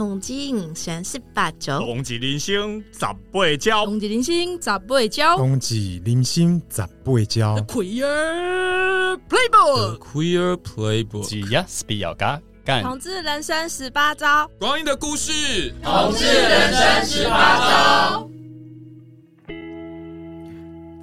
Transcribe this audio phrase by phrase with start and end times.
[0.00, 3.00] 统计三十八周，冬季零星十
[3.30, 7.58] 八招，冬季零星十八招，冬季零星十八招。
[7.68, 12.40] Queer Playbook，Queer Playbook，只要是比较嘎。
[12.64, 12.82] 干。
[12.82, 18.30] 同志人生十八招，光阴的故事，同志人生十八招。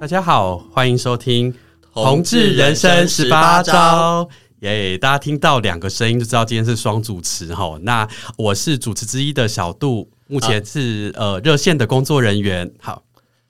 [0.00, 1.52] 大家好，欢迎收听
[1.94, 4.24] 《同志人生十八招》。
[4.60, 4.98] 耶、yeah！
[4.98, 7.78] 大家听到两个声音就知道今天是双主持哈。
[7.82, 12.68] 那我是主持之一的小杜，目前是、啊、呃热线的工作人员。
[12.80, 13.04] 好，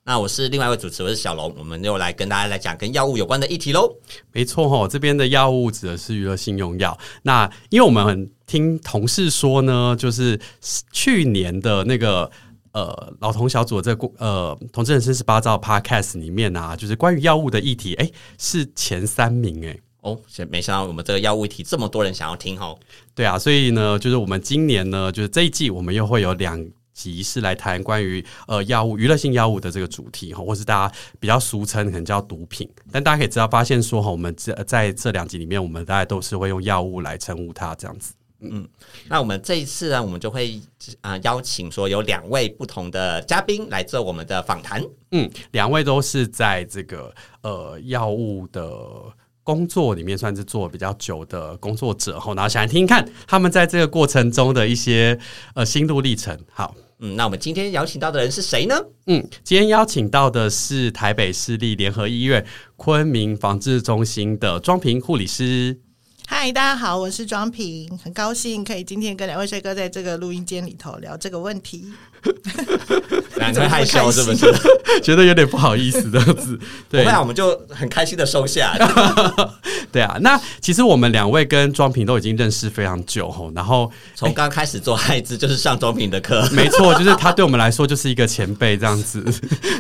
[0.05, 1.55] 那我是另外一位主持，我是小龙。
[1.59, 3.91] 我们又来跟大家来讲跟药物有关的议题喽。
[4.33, 6.99] 没错哈，这边的药物指的是娱乐性用药。
[7.23, 10.39] 那因为我们听同事说呢，就是
[10.93, 12.31] 去年的那个
[12.73, 19.83] 呃老同小组的这呃同志人生十八招 Podcast 里面啊，就是关于药物的议题，哎、欸，是前三名哎、欸。
[20.01, 22.79] 哦，没想到我们这个药物议题这么多人想要听哦。
[23.15, 38.15] 对啊，所以呢，就是我们今年呢，就是这一季我们又会有两集是来谈关于呃药物娱乐性药物的这个主题哈，或是大家比较俗称可能叫毒品，但大家可以知道发现说哈，我们这在这两集里面，我们大家都是会用药物来称呼它这样子。
[38.41, 38.69] 嗯，
[39.09, 40.61] 那我们这一次呢，我们就会
[41.01, 44.81] 啊、呃、邀请说有两位不同的嘉宾来做我们的访谈。
[45.11, 48.63] 嗯，两位都是在这个呃药物的。
[49.49, 55.19] 工作里面算是做比较久的工作者，然后想来听听看他们在这个过程中的一些
[55.55, 56.39] 呃心路历程。
[56.53, 58.75] 好，嗯，那我们今天邀请到的人是谁呢？
[59.07, 62.45] 嗯，今天邀请到的是台北市立联合医院
[62.77, 65.81] 昆明防治中心的庄平护理师。
[66.27, 71.87] 嗨，大家好，我是庄平，很高兴可以今天跟两位帅哥在这个录音间里头聊这个问题。
[73.41, 74.53] 两个害羞是不是？
[75.03, 76.59] 觉得有点不好意思这样子。
[76.91, 78.77] 对，那我们就很开心的收下。
[79.91, 89.25] 对啊，那其实我们两位跟庄平都已经认识非常久吼，然后从刚开始做艾滋就是上庄平的课，没错，就是他对我们来说就是一个前辈这样子。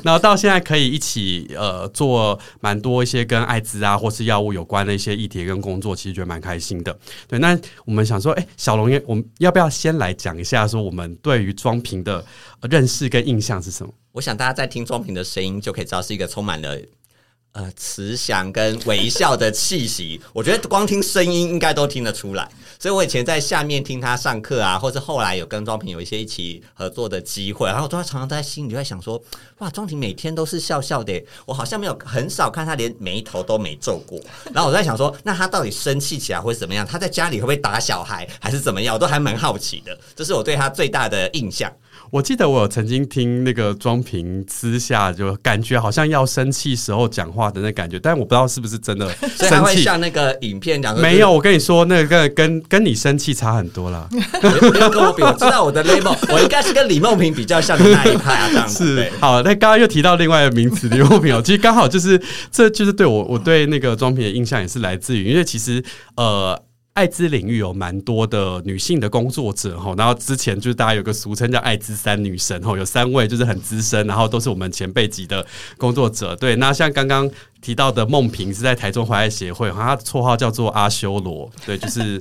[0.02, 6.96] 然后到现在可以一起呃做蛮多一些跟艾滋啊或是药物有关的一些议题跟工作，其实觉得蛮开心的。
[7.26, 12.24] 对，那我们想说，哎，小龙，我们要不要先来讲一下说我们对于庄平的
[12.70, 13.92] 认识跟印象是什么？
[14.12, 16.76] 我想大家在听庄平的声音就可以知道是一个充满了。
[17.52, 22.48] 呃，慈祥跟微笑的气息，我觉得光听声音应该都听得出来。
[22.78, 29.20] 所以我以前在下面听他上课啊，或是后来有跟庄平有一些一起合作的机会，然后我都常常在心里就在想说，
[29.58, 34.20] 哇，庄平每天都是笑笑的，我好像没有很少看他连眉头都没皱过。
[34.52, 36.86] 然后我在想说，那他到底生气起来会怎么样？
[36.86, 38.94] 他在家里会不会打小孩，还是怎么样？
[38.94, 39.98] 我都还蛮好奇的。
[40.14, 41.74] 这是我对他最大的印象。
[42.10, 49.82] 我记得我有曾经听那个庄平私下就感觉好像要生气时候讲话的那感觉，但我不知道是不是真的 生气。
[49.82, 54.08] 像那个影片讲，没有，我跟你说，那个跟跟跟你生气差很多啦。
[54.40, 58.96] 不要跟我比，我知道我的 label，我应该是跟李梦平比较像的那一派啊，这样子。
[58.96, 62.20] 是好，那刚刚又提到另外一个名词李梦平哦，其实刚好就是
[62.50, 65.84] 这就是对我我对那个庄平的印象也是来自于，因为其实
[66.16, 66.58] 呃。
[66.98, 76.34] 艾滋领域有蛮多的女性的工作者哈，然后之前就是大家有个俗称叫艾滋三女神哈，有三位就是很资深，然后都是我们前辈级的工作者。
[76.34, 77.30] 对，那像刚刚
[77.62, 82.20] 提到的梦萍是在台中怀爱协会，她绰号叫做阿修罗，对，就是。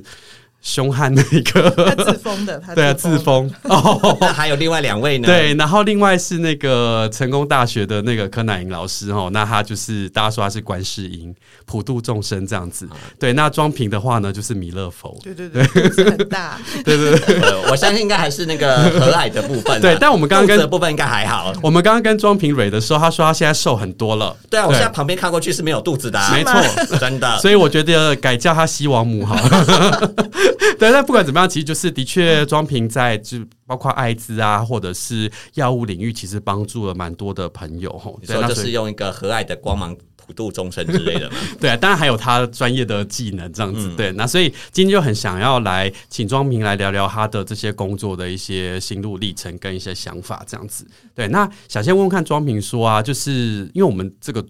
[0.68, 4.18] 凶悍的那个， 他自封的，对啊，自封 哦。
[4.20, 5.26] 那还有另外两位呢？
[5.26, 11.34] 对，然后另外是那个成功大学的那个柯乃莹老师哦，那他就是大家说他是观世音，
[11.64, 12.84] 普度众生这样子。
[12.90, 15.18] 啊、对，那庄平的话呢，就是弥勒佛。
[15.24, 15.64] 对对对，
[16.04, 16.58] 很大。
[16.84, 19.80] 对对对，我相信应该还是那个和蔼的部分。
[19.80, 21.50] 对，但我们刚刚跟的部分应该还好。
[21.62, 24.36] 我们刚刚跟庄平蕊的时候，他说他现在瘦很多了。
[24.50, 27.38] 对啊，我现在旁边看过去是没有肚子的、啊，没错，真的。
[27.38, 30.12] 所以我觉得改叫他西王母好了。
[30.78, 38.20] 对，但不管怎么样，其实就是的确，庄平在就包括艾滋啊，或者是药物领域，其实帮助了蛮多的朋友吼。
[38.26, 41.36] 对，就是用一个和蔼的光芒普度众生之类的嘛。
[41.60, 43.88] 对啊，当然还有他专业的技能这样子。
[43.88, 50.86] 嗯、对，那所以今天就很想要来请庄平来聊聊他的这些工作的一些心路历程跟一些想法这样子。
[51.14, 54.44] 对，那想先问问看庄平说啊，就是因为我们这个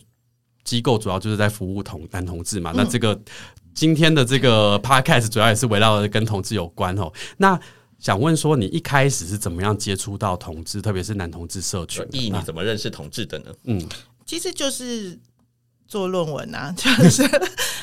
[0.65, 3.19] 机构主要就是在服务同男同志嘛，嗯、那这个。
[3.79, 7.13] 今天的这个 podcast 主要也是围绕着跟同志有关哦。
[7.37, 7.57] 那
[8.01, 12.05] 想问说，你一开始是怎么样接触到同志，特别是男同志社群？
[12.11, 13.45] 意你怎么认识同志的呢？
[13.67, 13.89] 嗯，
[14.27, 15.17] 其实就是
[15.87, 17.23] 做论文啊， 就是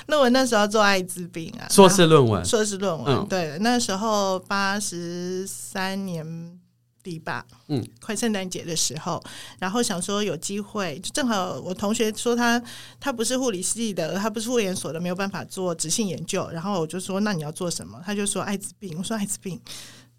[0.08, 3.26] 论文那时候做艾滋病啊，硕士论文，硕士论文。
[3.30, 6.60] 对，那时候八十三年。
[7.06, 9.24] 第八，嗯，快圣诞节的时候，
[9.60, 12.60] 然后想说有机会，就正好我同学说他
[13.00, 18.02] 他不是护理系的，他不是护研所的，没有办法做直性研究，然后我就说那你要做什么？
[18.04, 19.62] 他就说艾滋病，我说艾滋病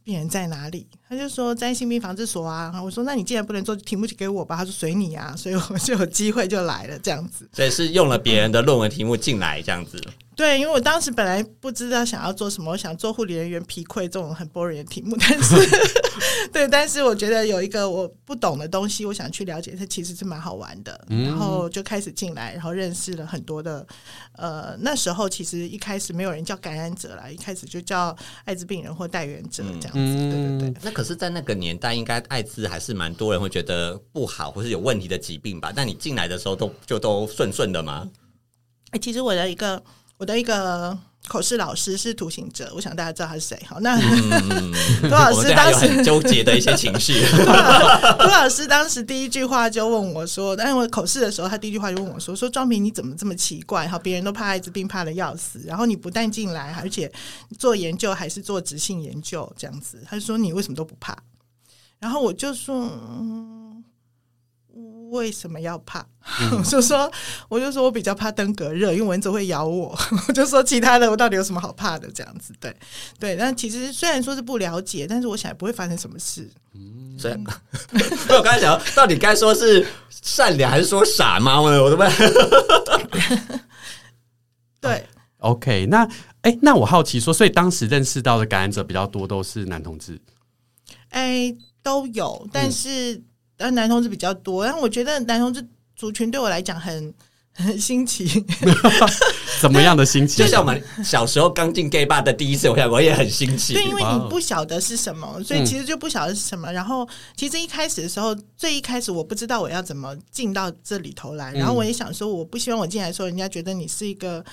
[0.05, 0.87] 病人在哪里？
[1.09, 2.81] 他就说在性病防治所啊。
[2.81, 4.57] 我说那你既然不能做，题目就给我吧。
[4.57, 7.51] 他说随你啊，所以我就有机会就来了这样子。
[7.53, 10.01] 所以是用了别人的论文题目进来这样子。
[10.37, 15.57] 对，因为我当时本来不知道想要做什么，我想做护理人员皮溃这种很 boring 的题目， 但是
[16.53, 23.87] 对，但是我觉得有一个我不懂的东西，我想去了解，它其实是蛮好玩的，嗯、然后就开始进来，然后认识了很多的，
[24.33, 30.81] 呃，那时候其实一开始没有人叫感染者啦，一开始就叫艾滋病人或带源者这样子，嗯、对对对。
[30.83, 35.73] 那可是，在那个年代，应该艾滋还是蛮多人会觉得不好或是有问题的疾病吧？
[35.75, 38.07] 但你进来的时候都就都顺顺的吗？
[38.91, 39.83] 哎，其实我的一个。
[40.19, 40.97] 我的一个
[41.29, 43.61] 口试老师是图行者，我想大家知道他是谁。
[43.69, 44.01] 好，那
[45.03, 47.21] 涂老师当时很纠结的一些情绪。
[48.19, 53.87] 涂老师当时第一句话就问我说：“但是我口试的时候，他第一句话就问我说：‘说庄平你怎么这么奇怪？
[53.87, 57.13] 哈，别人都怕艾滋病怕的要死，然后你不但进来，而且
[57.59, 61.15] 做研究还是做直性研究这样子。’他就说你为什么都不怕？
[61.99, 62.89] 然后我就说。
[63.19, 63.85] 嗯”
[65.11, 66.05] 为什么要怕？
[66.53, 67.11] 我 就说，
[67.49, 69.97] 我就说我比较怕登革热，因为蚊子会咬我。
[70.27, 72.11] 我就说其他的，我到底有什么好怕的？
[72.13, 72.77] 这样子，对
[73.21, 73.37] 对。
[73.37, 76.51] 但其实虽然说是不了解，但是我想也不会发生什么事。
[76.75, 77.35] 嗯，所以
[78.35, 81.61] 我刚才想到底该说是善良还是说傻吗？
[81.61, 82.03] 我都不
[84.81, 85.07] 对。
[85.39, 86.05] OK，那
[86.43, 90.21] 哎、欸，那我好奇说，所以当时认识到的感染者比较多都是男同志？
[91.11, 93.15] 哎、欸，都有，但是。
[93.15, 93.25] 嗯
[93.57, 97.15] 但男同志比较多，但我觉得男同志族群对我来讲很
[97.55, 98.45] 很新奇。
[99.61, 100.37] 怎么样的新奇？
[100.37, 103.73] 就像我们小时候刚进 gay bar 的第一次，我想我也很新奇。
[103.73, 106.71] 对，因为你不晓得是什么，所以其实就不晓得是什么。
[106.71, 111.53] 然后，其实一开始的时候，最一开始我不知道我要怎么进到这里头来。
[111.55, 114.45] 然后我也想说，我不希望我进来的时候，人家觉得你是一个。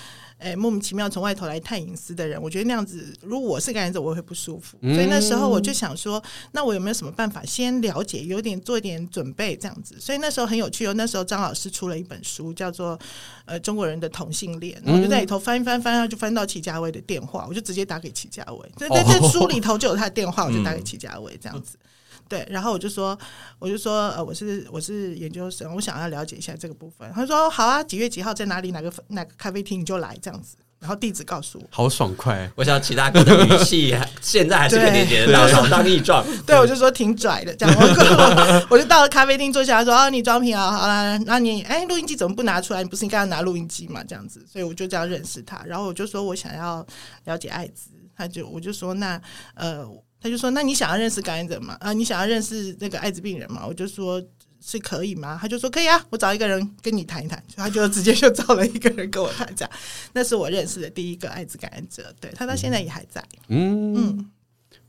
[0.43, 4.77] 哎，莫名其妙从外头来探隐私的人，我觉得那样子，如果我是感染者，我也会不舒服。
[4.81, 9.95] 嗯、所以那时候我就想说，那我有没有什么办法先了解，有点做一点准备这样子？
[9.99, 10.93] 所以那时候很有趣哦。
[10.93, 12.97] 那时候张老师出了一本书，叫做
[13.45, 18.71] 《呃中国人的同性恋》，我就在里头翻一翻翻，然就翻到齐家威的电话，我就直接打给齐家威。
[18.75, 21.77] 在在这书里头就有他的电话，我就打给齐家威这样子。
[22.33, 23.15] 对，然后我就说，
[23.59, 27.07] 我就说，呃，我是我是研究生，我想要了解一下这个部分。
[27.13, 31.67] 他说好啊，几月几号在哪里哪个哪个咖啡厅你就来这样子，然后地址告诉我。
[31.69, 32.51] 好爽快！
[32.55, 36.25] 我想其他哥的语气 现在还是有点点老老当益壮。
[36.43, 37.75] 对，我就说挺拽的这样。
[37.79, 42.81] 我， 我就到了咖啡厅坐下来说，哦，你装瓶啊，好了，然后你哎，录音机怎么不拿出来？
[42.81, 44.03] 你不是应该要拿录音机嘛？
[44.03, 45.61] 这样子，所以我就这样认识他。
[45.67, 46.83] 然后我就说我想要
[47.25, 49.21] 了解艾滋，他就我就说那
[49.53, 49.87] 呃。
[50.23, 51.75] 他就说：“那你想要认识感染者吗？
[51.81, 54.23] 啊，你想要认识那个艾滋病人吗？”我就说
[54.65, 59.71] ：“是可以吗？”他就说：“可以啊，我找一个人跟你谈一谈。”他就直接就找了一个人跟我谈，这样。
[60.13, 63.21] 那是我认识的第一个艾滋感染者，对，他到现在也还在。
[63.49, 64.31] 嗯嗯。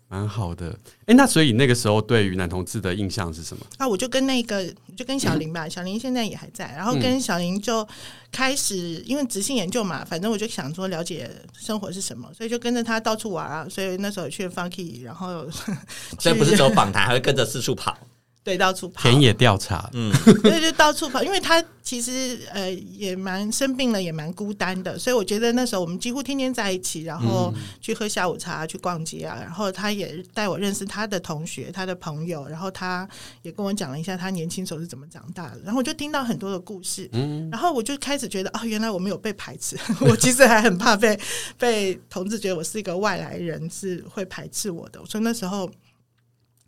[0.08, 0.68] 蛮好的，
[1.00, 3.66] 哎、欸，那所以那个时候对于男同志的印象是什么？
[3.78, 4.64] 啊，我就跟那个，
[4.96, 7.86] 就跟小林吧，嗯、 小林现在也还在，然后跟小林就
[8.30, 11.28] 开始，因为直性研究嘛，反正我就想说了解
[11.58, 15.50] 生活是什么，所以就跟着他到处玩啊，所以那时候去 Funky，然后
[16.20, 17.96] 所以不是走访谈，还会跟着四处跑。
[18.44, 19.00] 对，到处跑。
[19.00, 20.12] 田野调查，嗯，
[20.44, 33.08] 对，就到处跑，因为他其实呃也蛮生病了，也蛮孤单的，所以我觉得那时候我们几乎天天在一起，然后去喝下午茶，去逛街啊，然后他也带我认识他的同学、他的朋友，然后他
[33.40, 39.75] 也跟我讲了一下他年轻时候是怎么长大的，然后我就听到很多的故事，嗯，然后我就开始觉得哦，原来我没有被排斥，
[40.07, 41.18] 我其实还很怕被
[41.57, 45.71] 被同志觉得我是一个外来人，是会排斥我的，所以那时候。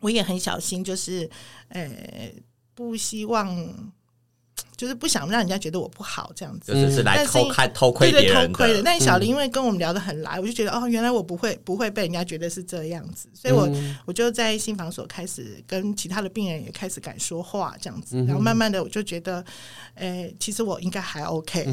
[0.01, 1.29] 我也很小心，就是，
[1.69, 2.33] 呃，
[2.75, 3.93] 不希望。
[4.77, 8.35] 就是不想让人家觉得我不好这样子，就是来偷看偷窥别人的。
[8.35, 8.83] 对对，偷窥的。
[8.83, 13.67] 但小林因为跟我们聊得很来，我就觉得哦，原来我不会不会被人家觉得是这样子，所以我
[14.05, 19.43] 我就在信访所开始跟其他的病人也开始敢说话这样子，然后慢慢的我就觉得，
[19.95, 21.65] 诶，其实我应该还 OK。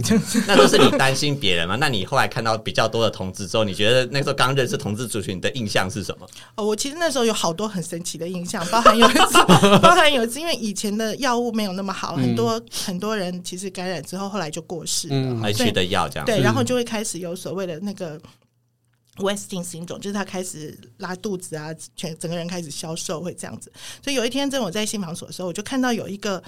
[0.48, 1.76] 那都是你担心别人嘛？
[1.76, 6.26] 那你后来看到比较多的同志之后，你觉得那时候刚认识同志族群，你的印象是什么？
[6.56, 9.34] 哦，我其实那时候有好多很神奇的印象，包含有一次，
[9.84, 16.26] 包含有一次，因为以前的药物没有那么好，很多很多人其实感染之后，后来就过世了，还吃的药这样。
[16.26, 18.20] 对，然后就会开始有所谓的那个。
[19.18, 23.72] Wasting syndrome 就是他开始拉肚子啊，全整个人开始消瘦，会这样子。
[24.04, 26.42] 所以有一天，在我在信访所的时候，我就看到有一个，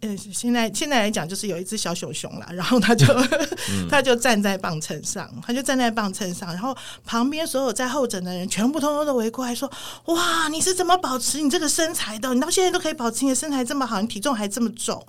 [0.00, 9.70] 呃，现在现在来讲就是有一只小熊熊啦， 然后他就、嗯、他就站在磅秤上，他就站在磅秤上，然后旁边所有在候诊的人全部通通都围过来说
[10.06, 12.34] ：“哇，你是怎么保持你这个身材的？
[12.34, 15.00] 你到现在都可以保持你的身材这么好，你体重还这么重。”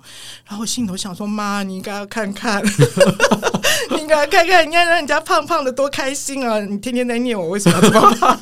[0.46, 2.62] 然后我心头想说：“妈，你应该要看看，
[3.90, 6.60] 你应该要看看，你看让人家胖胖的多开心啊！
[6.60, 8.38] 你听。”天天在念我为什么要这么胖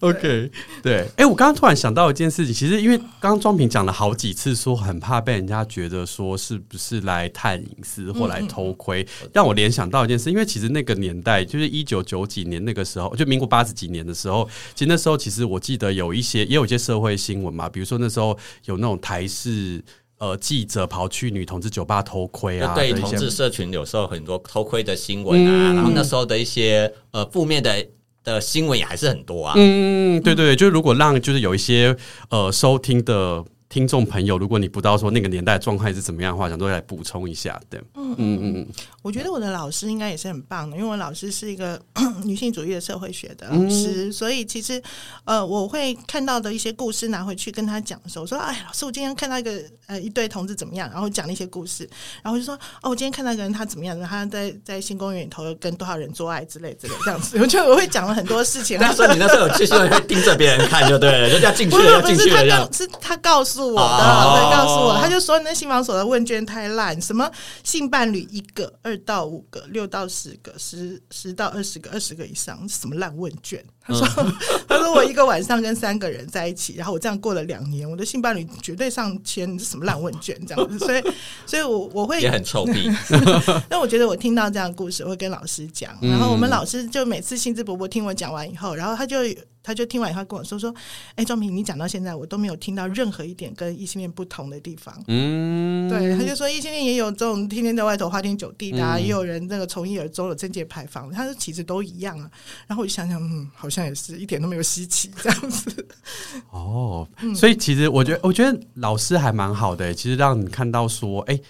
[0.00, 0.50] ？OK，
[0.80, 19.82] 对，哎、欸，我刚刚突然想到一件事情，其实因为刚刚庄平讲了好几次，说很怕被人家觉得说是不是来探隐私或来偷窥，嗯、让我联想到一件事，因为其实那个年代就是一九九几年那个时候，就民国八十几年的时候，其实那时候其实我记得有一些也有一些社会新闻嘛，比如说那时候有那种台视
[20.18, 27.86] 呃记者跑去女同志酒吧偷窥啊，对同志社群有时候很多偷窥的新闻啊，嗯、然后那时候的一些呃负面的。
[28.24, 29.54] 的新闻也还是很多啊。
[29.56, 31.96] 嗯，对对对，就是如果让就是有一些
[32.28, 33.42] 呃收听的。
[33.68, 38.66] 听众朋友，如果你不知道说那个年代状态是怎么样的话，想都来补充一下，对，嗯嗯嗯，
[39.02, 41.78] 我觉得我的老师应该也是很棒的，因为我老师是一个
[42.24, 44.82] 女性主义的社会学的老师，嗯、所以其实
[45.24, 51.86] 呃，我会看到的一些故事拿回去跟他讲的时候，我说：“哎，老师，我今天看到一个呃一对同志怎么样？”然后讲了一些故事，
[52.22, 54.00] 然后就说：“哦，我今天看到一个人他怎么样？
[54.00, 57.36] 他在在新公园里头跟多少人做爱之类之类这样子。
[57.42, 58.78] ”我就我会讲了很多事情。
[58.80, 63.57] 那时候你那时候有去新闻会盯着别人看就对了， 人家进去了，要进去了，这样是他告诉。
[63.58, 67.28] 是我的，他告诉我，他就说那信访所的问卷太烂，什么
[67.64, 73.64] 性伴侣一个、二到五个、六到十个、十十到二十个、二十个以上，什么烂问卷？
[73.88, 74.32] 他说，
[74.68, 81.02] 他说我一个晚上跟三个人在一起，然后我这样过了两年，我的性伴侣绝对上千，什么烂问卷这样子，所以，
[81.46, 82.90] 所以我我会也很臭屁。
[83.70, 89.16] 那我觉得我听到这样的故事，我会跟老师讲，然后我们老师就每次兴致勃勃听我讲完以后，然后他就。
[89.60, 90.74] 他就听完以后跟我说说，
[91.10, 94.94] 哎、欸，庄平，你讲到现在，我都没有听到任何一点跟异性恋不同的地方。
[95.08, 102.30] 嗯，对，他就说异性恋也有这种天天在外头花天酒地的，啊，嗯、也有人那个从一而终的贞洁牌坊，他说其实都一样啊。
[102.66, 105.86] 然后我就想想，嗯，好像也是一点都没有稀奇这样子。
[106.50, 111.42] 哦，所以其实我觉得，我觉得老师还蛮好的，欸，其实让你看到说，哎、欸，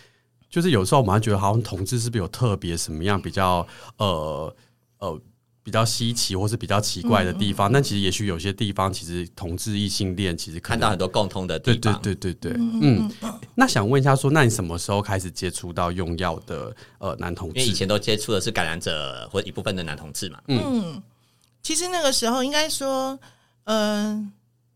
[0.49, 3.67] 就是有时候我们还觉得好像同志是不是有特别什么样比较
[3.97, 4.55] 呃
[4.99, 5.21] 呃。
[5.65, 12.01] 比较稀奇或是比较奇怪的地方，但其实也许有些地方，其实同志异性恋其实看到很多共通的地方。
[12.01, 13.11] 对对对对对，嗯。
[13.55, 17.61] 那想问一下，说，那你什么时候开始接触到用药的呃男同志？
[17.61, 20.41] 因为以前都接触的是感染者或一部分的男同志嘛。
[20.49, 21.03] 嗯，
[21.63, 23.19] 其实那个时候应该说，
[23.65, 24.33] 嗯，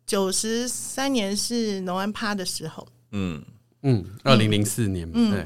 [0.07, 2.87] 九十三年是农安趴的时候。
[3.13, 3.43] 嗯
[3.83, 5.45] 嗯，二零零四年，对。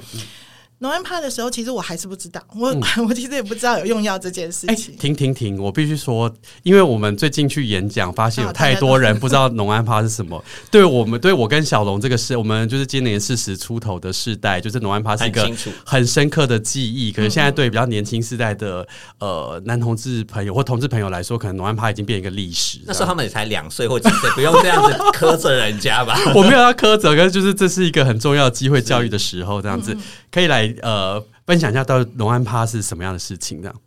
[0.79, 4.95] 农安趴的时候，其实我还是不知道，我、嗯、 我其实也不知道有用药这件事情。
[4.95, 5.59] 欸、停停停！
[5.59, 6.31] 我必须说，
[6.65, 10.45] 因为我们最近去演讲，发现有太多人不知道农安趴是什么。
[10.71, 15.51] 对我们，对我跟小龙这个是，我们就是今年四十出头的世代，就是农安趴是一个
[15.83, 17.11] 很深刻的记忆。
[17.11, 18.87] 可是现在对比较年轻世代的
[19.19, 22.81] 呃男同志朋友或同志朋友来说，可能农安趴已经变一个历史。
[22.85, 26.19] 那时候他们也才两岁或几岁，不用这样子苛责人家吧？
[26.37, 29.97] 我没有要苛责，可是就是这是一个很重要的机会教育的时候，这样子
[30.31, 30.66] 可以来。
[30.83, 33.61] 呃，分享一下到龙安趴是什么样的事情？
[33.61, 33.81] 这样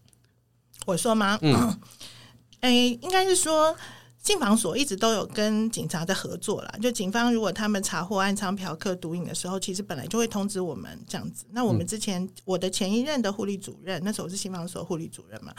[0.86, 1.38] 我说吗？
[1.42, 1.54] 嗯，
[2.62, 3.76] 哎、欸，应该是说
[4.22, 6.74] 信访所一直都有跟警察在合作啦。
[6.82, 11.46] 就警方如果他们查获暗娼嫖客毒瘾的时候，其实本来就会通知我们这样子。
[11.52, 15.54] 那我们之前、嗯、我的前一任的护理主任，那时候我是信访所护理主任嘛，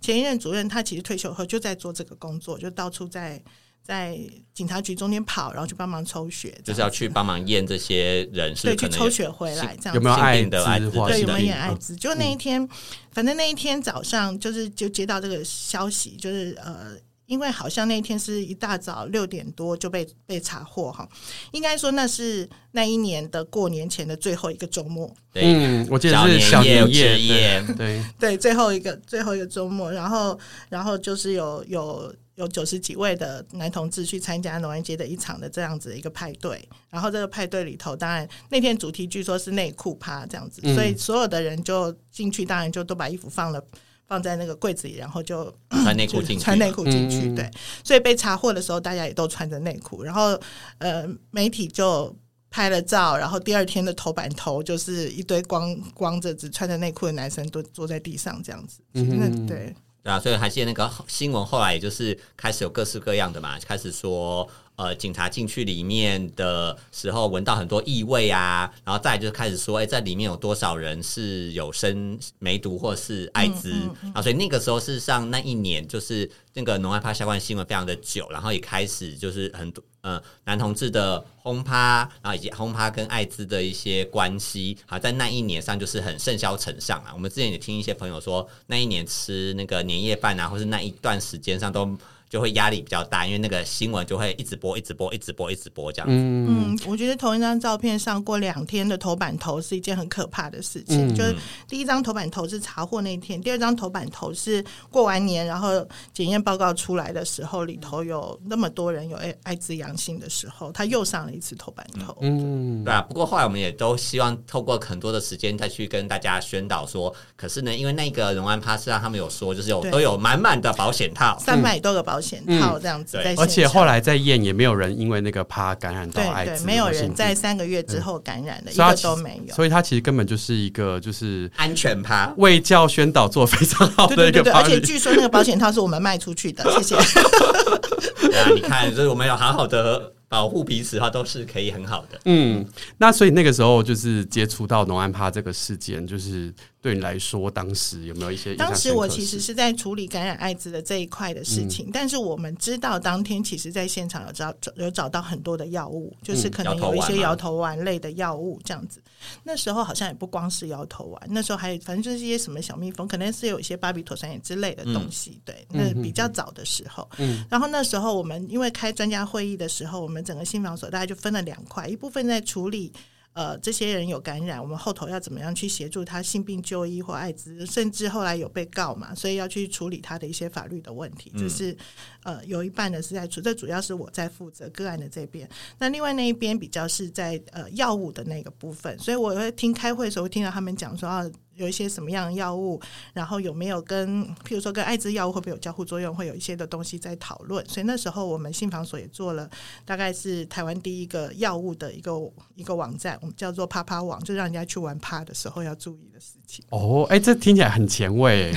[0.00, 3.42] 前一任主任他其实退休后就在做这个工作，就到处在。
[3.82, 4.16] 在
[4.54, 10.50] 警察局中间跑，然后去帮忙抽血，就是要去帮忙验这些人是，对，去抽血回来，这样有没有艾滋？
[10.50, 11.96] 对，有没有验艾滋？
[11.96, 12.66] 就那一天，
[13.10, 16.92] 反正那一天早上，就是就接到这个消息，就是呃，
[17.26, 21.08] 因为好像那一天是一大早六点多就被被查获哈，
[21.50, 25.12] 应该说那是那一年的过年前的最后一个周末。
[25.34, 32.14] 嗯，我记得是小年夜，对对，最后一个最后一个周末，然后然后就是有有。
[32.42, 43.64] 有九十几位的男同志去参加农安街的一场的这样子的一个派对，然后这个派对里头，当然那天主题据说是内裤趴这样子，嗯、所以所有的人就进去，当然就都把衣服放了
[44.06, 47.48] 放在那个柜子里，然后就穿内裤进去，穿内裤进去，对，
[47.84, 50.38] 所以被查获的时候，大家也都穿着内裤，然后
[50.78, 52.14] 呃，媒体就
[52.50, 59.72] 拍了照，然后第二天的头版头就是一堆光光着只穿着内裤的男生都坐在地上这样子，嗯，对。
[60.02, 64.48] 对啊，所以还记得那个新闻，后来也就是开始有各式各样的嘛，开始说。
[64.74, 73.70] 呃，警察进去里面的时候，闻到很多异味啊，然后再就是开始说，哎，在里面有多少人是有生梅毒或是艾滋？
[73.70, 87.12] 嗯嗯嗯、啊，所以那个时候事实上那一年就是那个农爱趴相关新闻非常的久，然后也开始就是很多呃男同志的轰趴，然后以及轰趴跟艾滋的一些关系，好在那一年上就是很盛嚣尘上啊。
[87.12, 91.96] 我们之前也听一些朋友说，那一年吃那个年夜饭啊，或是那一段时间上都。
[92.32, 96.14] 就会压力比较大，因为那个新闻就会一直播，一直播，一直播，一直播这样子。
[96.16, 101.08] 嗯，我觉得同一张照片上过两天的头版头是一件很可怕的事情。
[101.08, 101.36] 嗯、就是
[101.68, 112.16] 第一张头版头是查获那天，第二张头版头是过完年，然后检验报告出来的时候，里头有那么多人有艾艾滋阳性的时候，他又上了一次头版头。
[112.22, 113.02] 嗯，对啊。
[113.02, 123.18] 不过后来我们也都希望透过很多的时间再去跟大家宣导说，可是呢，因为那个荣安趴是让他们有说，就是有都有满满的保险套，三百多个保险套这样子。
[123.20, 129.54] 对，而且后来再验也没有人因为那个趴感染到艾滋，对对，没有人在三个月之后感染的，一个都没有。
[129.54, 134.60] 所以它其实根本就是一个就是安全趴，为教宣导做非常好的一个趴。
[134.60, 136.96] 而且据说那个保险套是我们卖出去的，谢谢。
[138.30, 140.12] 对啊，你看，就是我们有好好的。
[140.32, 142.18] 保护彼此的话都是可以很好的。
[142.24, 148.54] 嗯，那所以那个时候就是接触到农安帕这个事件，就是对你来说，当时有没有一些？
[148.54, 159.02] 当时我其实是在处理感染艾滋的这一块的事情，嗯、但是我们知道当天其实在现场有找有找到很多的药物，就是可能有一些摇头丸类的药物这样子。
[159.04, 165.32] 嗯、那时候好像也不光是摇头丸，那时候还有反正就是一些什么小蜜蜂，可能是有一些巴比妥酸盐之类的东西。
[165.32, 167.06] 嗯、对，那比较早的时候。
[167.18, 170.21] 嗯，然后那时候我们因为开专家会议的时候，我们。
[170.22, 172.92] 整个心防所大概就分了两块，一部分在处理
[173.32, 181.30] 呃这些人有感染，我们后头要怎么样去协助他性病就医或艾滋，甚至后来有被告嘛，所以要去处理他的一些法律的问题。
[181.38, 181.76] 就是
[182.22, 185.48] 呃有一半的是在处，这主要是我在负责个案的这边，
[185.78, 191.30] 那另外那一边比较是在呃药物的那个部分，所以我会听开会的时候听到他们讲说啊。
[191.62, 192.80] 有一些什么样的药物，
[193.12, 197.64] 然后有没有跟，譬如说跟艾滋药物会不会有交互作用，会有一些的东西在讨论。
[197.68, 199.48] 所以那时候我们信访所也做了，
[199.84, 202.12] 大概是台湾第一个药物的一个
[202.56, 206.64] 一个网站，我们叫做啪啪网，就让人家去玩啪的时候要注意的事情。
[206.70, 208.52] 哦，哎，这听起来很前卫，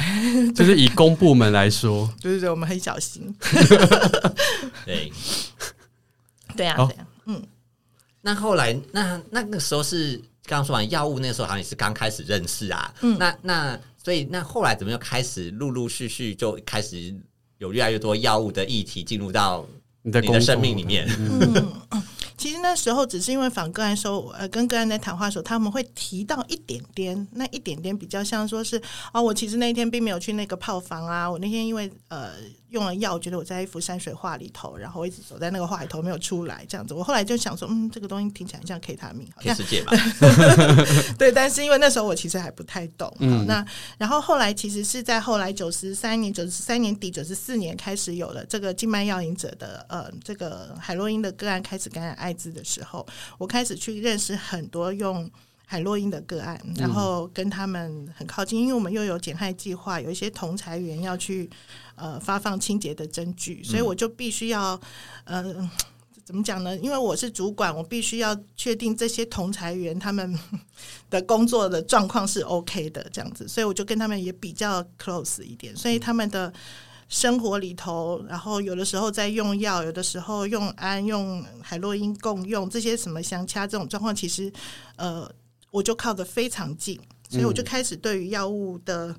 [0.56, 3.34] 就是以公部门来说，对对对，我们很小心。
[4.84, 5.12] 对，
[6.58, 7.44] 对啊，对啊，嗯。
[8.22, 10.20] 那后来，那那个时候是。
[10.48, 12.94] 刚刚说完药物，那个时候好像也是刚开始认识啊。
[13.02, 17.16] 嗯，那那所以那后来怎么又开始陆陆续续就开始
[17.58, 19.66] 有越来越多药物的议题进入到
[20.02, 21.08] 你的生命里面？
[21.20, 22.04] 嗯，
[22.38, 32.32] 其实那时候只是因为访个案的时候，呃，跟个案在谈话的时候，他们会提到一点点，那一点点比较像说是啊、哦，我其实那一天并没有去那个炮房啊，我那天因为呃。
[32.70, 36.94] 用了药，我觉得我在一幅山水画里头，然后我一直走在那个画里头没有出来，这样子。
[36.94, 39.94] 我后来就想说，嗯，这个东西听起来像 K 他命，好像世界吧？
[41.18, 43.16] 对，但是因为那时候我其实还不太懂。
[43.20, 43.66] 嗯，那
[43.98, 53.06] 然后后来其实是在后来九十三年、九十三年底、九十四年开始有了这个静脉药引者的呃这个海洛因的个案开始感染艾滋的时候，
[53.38, 55.30] 我开始去认识很多用。
[55.66, 61.50] 海洛因的个案，然后跟他们很靠近，因为我们又有减害计划，有一些同裁员要去
[61.96, 64.80] 呃发放清洁的针具，所以我就必须要
[65.24, 65.70] 呃
[66.24, 66.78] 怎么讲呢？
[66.78, 70.38] 因为我是主管，我必须要确定这些同裁员他们
[71.10, 76.52] 的工作的状况是 OK 的，这样子，所以我就跟他们也比较 close 一点，所以他们的
[77.10, 84.52] 生活里头，然后有的时候在用药，有的时候用安、用海洛因共用这些什么相掐这种状况，其实
[84.98, 85.28] 呃。
[85.76, 86.98] 我就靠得非常近，
[87.30, 89.14] 所以我就开始对于药物的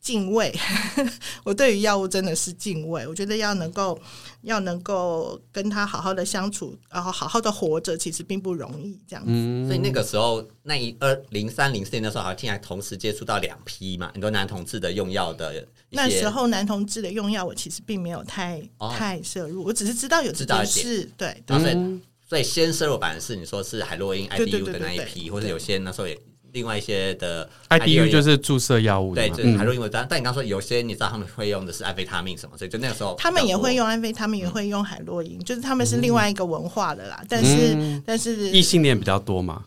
[0.00, 0.50] 敬畏。
[0.96, 1.10] 嗯、
[1.44, 4.00] 我对于药物真的是敬畏，我觉得要能够
[4.40, 8.98] 要能够跟他好好的相处，然后好好的活着，其实并不容易。
[9.06, 15.66] 这样子，嗯、所以那个时候，那一二零三零四年的时候，好像听来同时接触到两批嘛，很多男同志的用药的。
[15.90, 21.04] 那时候男同志的用药，我其实并没有太、哦、太摄入，我只是知道有这件事。
[21.18, 22.00] 对，对。
[22.28, 26.18] 嗯所以先摄入版是你说是海洛因 IDU 的那一批，或者有些那时候也
[26.52, 29.80] 另外一些的 IDU 就是注射药物，对，就是海洛因。
[29.90, 37.22] 但但你刚说有些你知道他们会用的是安非他命什么，所以就那个时候他们也会用安非他命，也会用海洛因，就是他们是另外一个文化的啦。
[37.28, 39.64] 但是但是异性恋比较多嘛。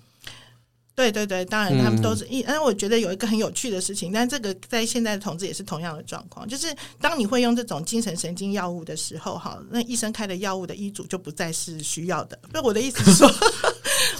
[0.94, 6.68] 对对对，当然他们都是一，但是我觉得有一个很有趣的事情，但这个在现在的同志也是同样的状况，就是
[7.00, 12.38] 当你会用这种精神神经药物的时候，哈，那医生开的药物的医嘱就不再是需要的。
[12.52, 13.28] 不，我的意思是说，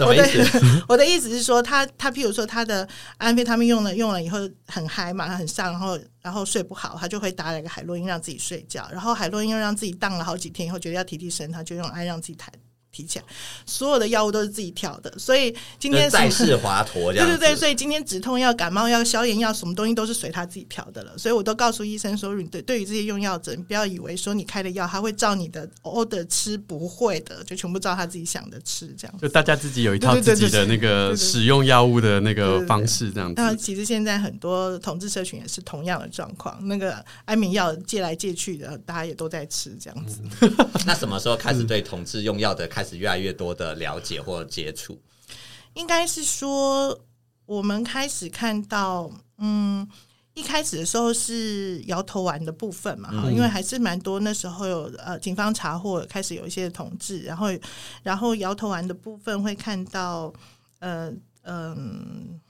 [0.06, 0.26] 我的
[0.88, 12.50] 我的意思是说，他他譬如说他的安非他命用了用了以后很嗨嘛，他很上，然后然后睡不好，他就会打了一个海洛因让自己睡觉，然后海洛因又让自己荡了好几天以后觉得要提提神，他就用安让自己抬。
[12.92, 13.24] 提起来，
[13.66, 21.16] 所有的药物都是自己调的，所以今天再世华佗 这样，对对对，所以今天止痛药、感冒药、消炎药，什么东西都是随他自己调的了。
[21.16, 29.18] 所以我都告诉医生说，对对于这些用药者，你不要以为说你开的药他会照你的 order 吃，不会的，就全部照他自己想的吃，这样。
[29.18, 33.34] 就大家自己有一套自己的那个 使用药物的那个方式，这样子。
[33.36, 40.20] 那其实现在很多同志社群也是同样的状况，那个安眠药借来借去的，大家也都在吃这样子。
[40.40, 45.00] 嗯、那什么时候开始对同志用药的开始越来越多的了解或接触，
[45.74, 46.98] 应该是说
[47.46, 49.88] 我们开始看到，嗯，
[50.34, 57.48] 一开始的时候是摇头丸的部分嘛，嗯、因为还是蛮多那时候有呃警方查获开始有一些同志，然后
[58.02, 60.32] 然后摇头丸的部分会看到，
[60.80, 62.40] 呃嗯。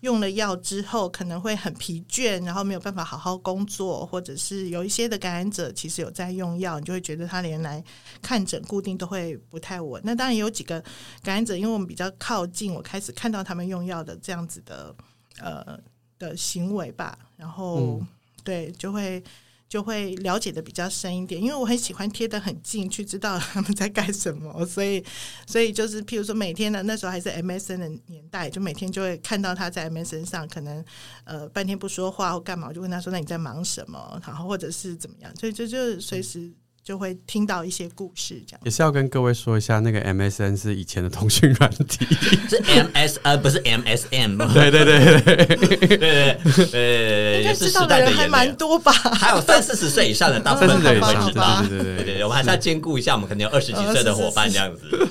[0.00, 7.82] 用了药之后可能会很疲倦，然后没有办法好好工作，或者是有一些的感染者其实有在用药，你就会觉得他连来
[8.22, 10.00] 看诊固定都会不太稳。
[10.04, 10.80] 那当然有几个
[11.22, 14.94] 感染者，因为我们比较靠近，我开始看到他们用药的这样子的
[15.38, 15.78] 呃
[16.18, 18.08] 的行为吧，然后、嗯、
[18.44, 19.22] 对就会。
[19.70, 25.02] 就会了解的比较深一点，因为我很喜欢贴的很近，去知道 他们在干什么，所以，
[25.46, 30.84] 所以就是譬如说每天的那时候还是 MSN 的年代，就每天就会看到他在 MSN 上，可能
[31.22, 36.52] 呃半天不说话或干嘛，我就问他说：“那你在忙什么？”然后或者是怎么样，所以就就随时。
[36.90, 42.04] 就会听到一些故事，这样也是要跟各位说一下，那个 MSN 是以前的通讯软体，
[42.50, 44.36] 是 MSN 不是 MSM。
[44.52, 48.90] 对对对对对对对对，应该知道的人还蛮多吧？
[48.90, 51.62] 还有三四十岁以上的，大部分都会知道。
[51.62, 55.06] 对对对对对，我们还是要兼顾一下，我们可能有二十几岁的伙伴这样子。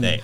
[0.00, 0.22] 对。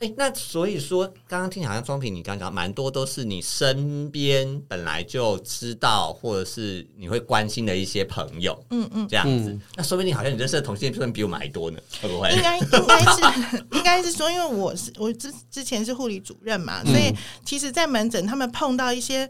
[0.00, 9.50] 哎、欸，那所以说，刚刚听好像庄平，你刚刚讲蛮多都是你身边本来就知道，或者是你会关心的一些朋友，嗯嗯，这样子。
[9.50, 12.30] 嗯、那说不定好像你认识的同性恋比我们还多呢，会不会？
[12.30, 17.12] 应该应该是应该是说，因为我是我之之前是护理主任嘛，所以
[17.44, 19.28] 其实，在门诊他们碰到一些。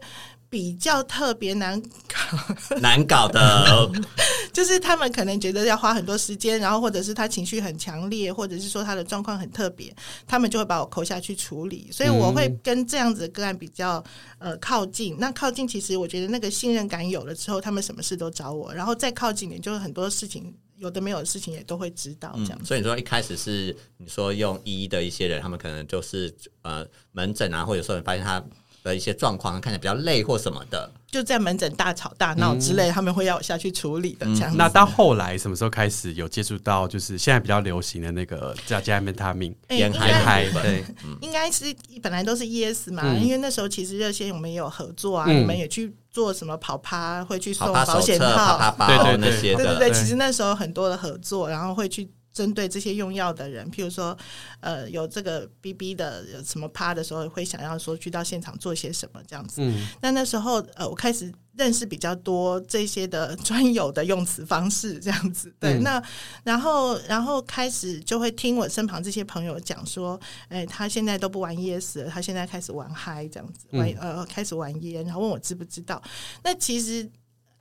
[0.49, 3.91] 比较特别难搞，难搞的，
[4.51, 11.87] 就是他们可能觉得要花很多时间，然后或者是他情绪很强烈，或者是说他的状况很特别，他们就会把我扣下去处理。
[11.91, 14.03] 所以我会跟这样子的个案比较
[14.39, 15.15] 呃靠近。
[15.19, 22.65] 那靠近，其实我觉得那个信任感有了之后，他们什么事都找我，然后再靠近点，就是很多事情有的没有的事情也都会知道这样、嗯。
[22.65, 26.33] 所以你说一开始是你说用医的一些人，他们可能就是
[26.63, 28.43] 呃门诊啊，或者说你发现他。
[28.83, 34.25] 的一些状况，看起来比较累或什么的，就在门诊大吵大闹之类，嗯、他们会要我下去处理的。
[34.27, 40.83] 这样、嗯，那到后来什么时候开始有接触到，就是现在比较流行的那个叫加安非他命、烟海、烟海，对，
[41.21, 41.65] 应该是
[42.01, 49.17] 本来都是 ES 嘛，嗯、因为那时候其实热线我们也有合作啊，嗯、你们也去做什么跑趴，会去送保险套、对对对。
[49.17, 52.09] 那些对对对，其实那时候很多的合作，然后会去。
[52.39, 54.17] 针对这些用药的人，譬如说，
[54.61, 59.61] 呃，有这个 BB 的有什么趴的时候，会想要说去到现场做些什么这样子。
[59.61, 65.53] 嗯，那那时候，呃，我开始认识比较多这些的专有的用词方式，这样子。
[65.59, 66.01] 对，嗯、那
[66.45, 76.01] 然后然后开始就会听我身旁这些朋友讲说，哎，他现在都不玩 ES 了，他现在开始玩嗨这样子，玩呃开始玩烟，然后问我知不知道。
[76.41, 77.11] 那其实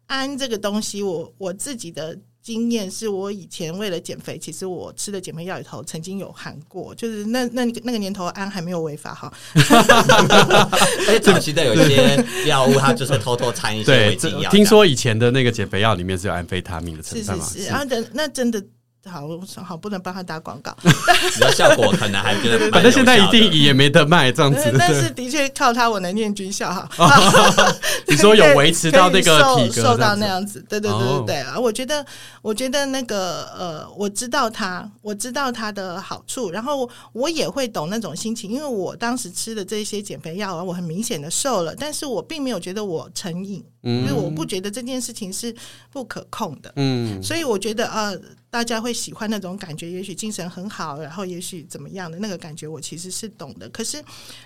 [0.07, 2.17] 安这个东西我，我我自己的。
[2.49, 9.31] 经验是我以前为了减肥，其实我吃的减肥药里头曾经有含过，就是那那那个年头安还没有违法哈。
[9.55, 14.51] 而且早期的有一些药物，它就是偷偷掺一些违禁药。
[14.51, 17.45] 听说以前的那个减肥药里面是有安非他命的成分嘛？
[17.45, 18.65] 是是是，然后的那真的。
[19.05, 20.77] 好，我好，不能帮他打广告。
[20.83, 24.75] 你的效果可能还觉得， 反正现在一定也没得卖这样子。
[24.79, 26.87] 但是的确靠他，我能念军校哈。
[28.07, 31.59] 你说有维持到那个体格，瘦到那样子，对对对对对啊！
[31.59, 32.05] 我觉得，
[32.43, 45.55] 我觉得那个呃，我知道他，我知道他的好处，然后我也会懂那种心情，因为我当时吃的这些减肥药啊，我很明显的瘦了，但是我并没有觉得我成瘾，因为我不觉得这件事情是
[45.91, 46.73] 不可控的。
[46.77, 48.19] 嗯，所以我觉得呃。
[48.51, 53.69] 大家会喜欢那种感觉，也许精神很好，然后也许怎么样的那个感觉，我其实是懂的。
[53.69, 54.03] 可是，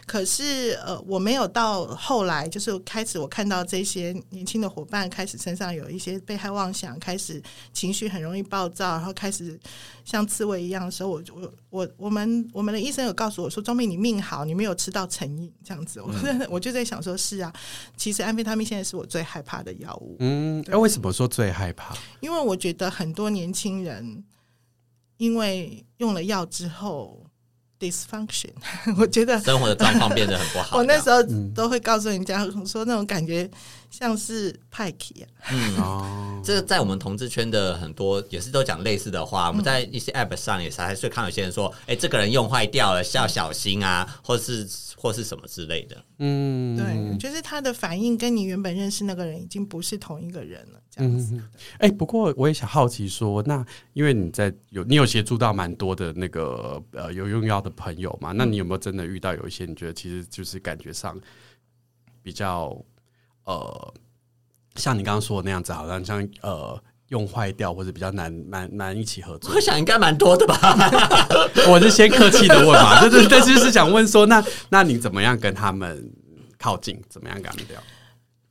[0.06, 7.40] 可是，呃，我没有到后来，就是开始我看到这些年轻的伙伴开始身上有一些被害妄想，开始
[7.72, 9.56] 情绪很容易暴躁，然后开始
[10.04, 16.00] 像刺猬一样的时候，我我我我们我们的医生有告诉我说：“钟明，你命好，你没有吃到成瘾这样子。
[16.00, 17.52] 我”我 我就在想说：“是啊，
[17.96, 21.96] 其实安非他命现在是我最害怕的药物。”嗯，那为什么说最害怕？
[22.18, 23.91] 因为我觉得很多年轻人。
[23.92, 24.24] 人
[25.18, 27.24] 因为用了药之后
[27.78, 28.50] dysfunction，
[28.98, 30.76] 我觉得生活的状况变得很不好。
[30.78, 31.22] 我那时候
[31.55, 33.48] 都会告诉人家说，那种感觉
[33.90, 35.26] 像是派克啊。
[35.50, 39.48] 嗯，哦，这个在我们同志圈的很多也是都讲类似的话。
[39.48, 46.05] 我们在一些 App 上也是还是看有些人说，哎，这个人用坏掉了，要小心啊，或是或是什么之类的。
[46.18, 51.40] 嗯，对，就是他的反应跟你原本认识那个人已经不是同一个人了，这样子。
[51.78, 61.18] 哎，不过我也想好奇说，那因为你在有你有协助到蛮多的那个呃有用药的朋友嘛，那你有没有真的遇到有一些你觉得其实就是感觉上
[62.22, 62.76] 比较
[63.44, 63.94] 呃，
[64.76, 66.78] 像你刚刚说的那样子，好像像呃
[67.09, 69.55] 用坏掉或者比较难难难一起合作？
[69.55, 70.59] 我想应该蛮多的吧。
[71.68, 76.12] 我是先客气的问嘛，对对，但是是想问说，那那你怎么样跟他们
[76.59, 77.00] 靠近？
[77.09, 77.83] 怎么样跟他们聊？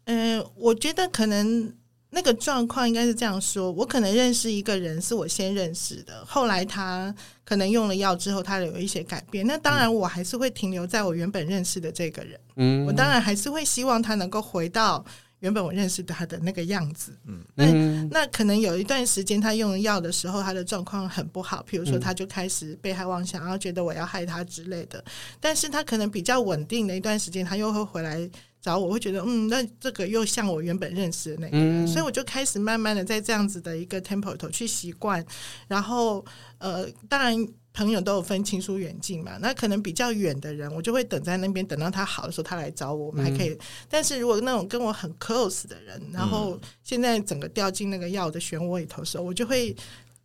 [0.06, 1.72] 嗯、呃，我觉得可能。
[2.14, 7.14] 那个状况应该是这样说：我可能认识一个人，是我先认识的，后来他
[7.46, 9.48] 可能用了药之后，他有一些改变。
[9.48, 12.38] 那当然，我还是会停留在我原本认识的这个人。
[12.58, 15.04] 嗯，我当然还是会希望他能够回到
[15.40, 17.18] 原本我认识的他的那个样子。
[17.26, 17.66] 嗯，那
[18.12, 25.02] 那可能有一段时间他用了药的时候，他的状况很不好，比如说他就开始被害妄想，然后觉得我要害他之类的。
[25.40, 28.30] 但是他可能比较稳定的一段时间，他又会回来。
[28.62, 35.26] 找我会觉得，嗯，那这个又像我原本认识的那个人，嗯、所以我就开始慢慢的在这样子的一个 tempo 里头去习惯。
[35.68, 36.24] 然后，
[36.60, 37.36] 呃，当然
[37.74, 43.50] 朋友都有分亲疏远近嘛，那可能比较远的人，我就会等在那边，等到他好的时候，他来找我，我们还可以。
[43.50, 49.76] 嗯、但是如果那种跟我很 close 的人，然后现在整个掉进那个药的漩涡里头的时候，我就会。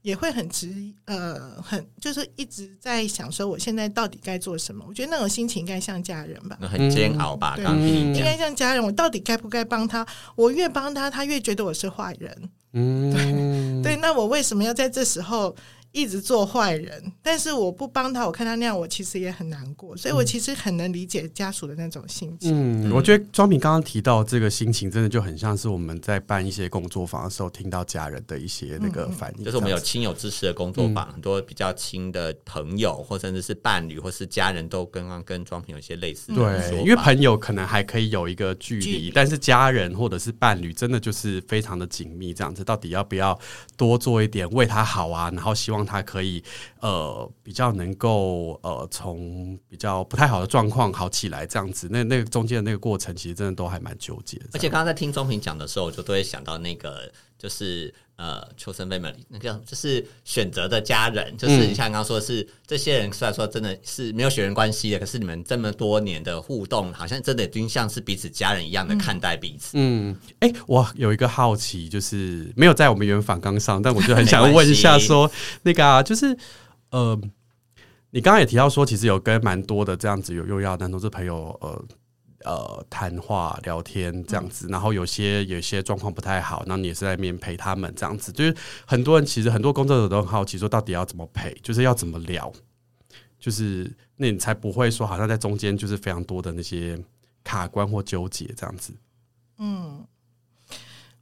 [0.06, 0.72] 也会很直，
[1.06, 4.84] 呃，很就是一直在想说，我现在到底该做什么？
[4.86, 7.64] 我觉得那种心情应该像家人吧，很煎熬吧，对，
[8.14, 8.80] 应该像家人。
[8.80, 10.06] 我到底该不该帮他？
[10.36, 12.50] 我越帮他，他越觉得我是坏人。
[12.74, 15.52] 嗯，对，对，那我为什么要在这时候？
[15.96, 22.52] 一直做坏人，但是我不帮他，我看他那样，我其实也很难过，所以我其实很能理解家属的那种心情。
[22.52, 29.44] 嗯，我觉得庄平刚刚提到这个心情，真的就很像是我们在办一些工作坊的时候，听到家人的一些那个反应。
[29.44, 36.35] 就是我们有亲友支持的工作坊，嗯、很多比较亲的朋友，或甚至是伴侣，或是家人都刚刚跟庄平有一些类似的。
[36.35, 42.35] 对，因为朋友可能还可以有一个距离，距离但是家人或者是伴侣，真的就是非常的紧密。
[42.35, 43.38] 这样子，到底要不要
[43.78, 45.30] 多做一点为他好啊？
[45.32, 46.42] 然后希望他可以。
[46.81, 54.40] 呃，比较能够呃，从比较不太好的状况好起来，这样子，那那个中间的那个过程，其实真的都还蛮纠结。
[54.53, 69.72] 而且刚刚在听钟平讲的时候，我就都会想到那个，就是呃，chosen family，那个就是选择的家人，就是你像刚刚说的是，是、嗯、这些人虽然说真的是没有血缘关系的，可是你们这么多年的互动，好像真的已经像是彼此家人一样的看待彼此。
[69.74, 76.37] 嗯，哎、嗯欸，我有一个好奇，就是没有在我们原访纲上，但我就很 想问一下说，说那个啊，就是。
[76.90, 77.20] 呃，
[78.12, 81.85] 你刚刚也提到说，其实有跟蛮多的这样子有用药男同志朋友，呃
[82.46, 88.56] 呃谈话聊天这样子，然后有些有些状况不太好，那你也是在那边陪他们这样子，就是
[88.87, 92.50] 很多人其实很多工作者都很好奇，说到底要怎么陪，就是要怎么聊，
[93.38, 96.98] 就是那你才不会说好像在中间就是非常多的那些
[97.44, 98.94] 卡关或纠结这样子，
[99.59, 100.06] 嗯。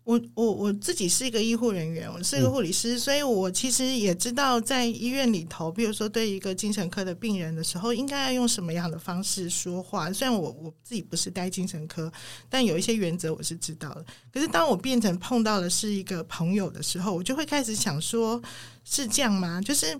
[0.04, 10.12] 我我我自己是一个医护人员，我是一个护理师，嗯、所以我其实也知道在医院里头，比如说对一个精神科的病人的时候，应该要用什么样的方式说话。
[10.12, 12.12] 虽然我我自己不是待精神科，
[12.50, 14.04] 但有一些原则我是知道的。
[14.30, 18.42] 可是当我变成碰到的是一个朋友的时候，我就会开始想说，
[18.84, 19.58] 是这样吗？
[19.62, 19.98] 就是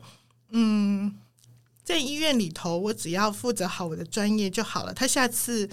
[0.51, 1.15] 嗯，
[1.83, 4.93] 在医院里头，我只要负责好我的专业就好了。
[4.93, 5.67] 他下次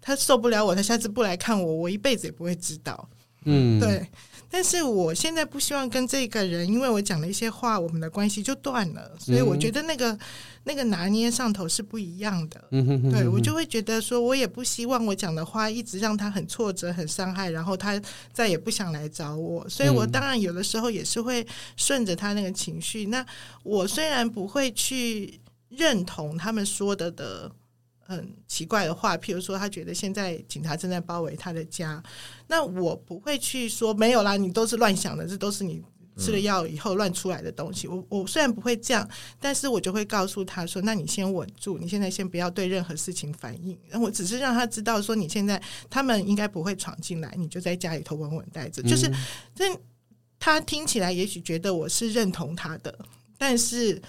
[0.00, 3.06] 他受不了我，他下次不来看我，我一辈子也不会知道。
[3.44, 4.06] 嗯，对，
[4.50, 10.18] 但是我现在不希望跟这个人，因为我讲了一些话，我们的关系就断了，所以我觉得那个
[10.64, 12.64] 那个拿捏上头是不一样的。
[12.70, 18.00] 嗯哼，对，我就会觉得说，我也不希望我讲的话一直让他很挫折、很伤害，然后他
[18.32, 19.68] 再也不想来找我。
[19.68, 23.06] 所以我当然有的时候也是会顺着他那个情绪。
[23.06, 23.24] 那
[23.62, 27.50] 我虽然不会去认同他们说的的。
[28.06, 32.02] 很奇怪的话，譬如说，他觉得现在警察正在包围他的家，
[32.46, 35.82] 那我不会去说没有啦，你都是乱想的，这都是你
[36.18, 37.88] 吃了药以后乱出来的东西。
[37.88, 39.08] 我我虽然不会这样，
[39.40, 48.82] 但是我就会告诉他说，那你先稳住，你现在先不要对任何事情反应，我只是让他知道说，你现在他们应该不会闯进来，你就在家里头稳稳待着。
[48.82, 49.10] 就是，
[49.54, 49.64] 这
[50.38, 52.98] 他听起来也许觉得我是认同他的，
[53.38, 54.02] 但是。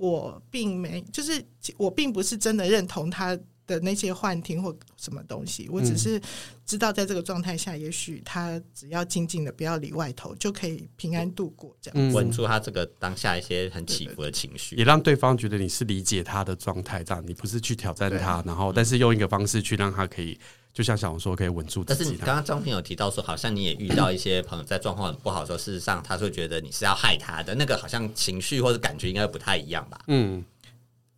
[0.00, 1.44] 我并没，就是
[1.76, 3.38] 我并不是真的认同他
[3.70, 6.20] 的那些幻听或什么东西，我只是
[6.66, 20.38] 知道在这个状态下，也许他只要静静的不要理外头，就可以平安度过这样，稳住他这个当下一些很起伏的情绪，也让对方觉得你是理解他的状态，这样你不是去挑战他，然后但是用一个方式去让他可以。
[20.72, 21.98] 就像小红说，可以稳住自己。
[21.98, 30.00] 但是你刚刚张平有提到说，好像你也遇到一些朋友在状况很不好的时候，事实上他会觉得你是要害他的，那个好像情绪或者感觉应该不太一样吧？
[30.06, 30.44] 嗯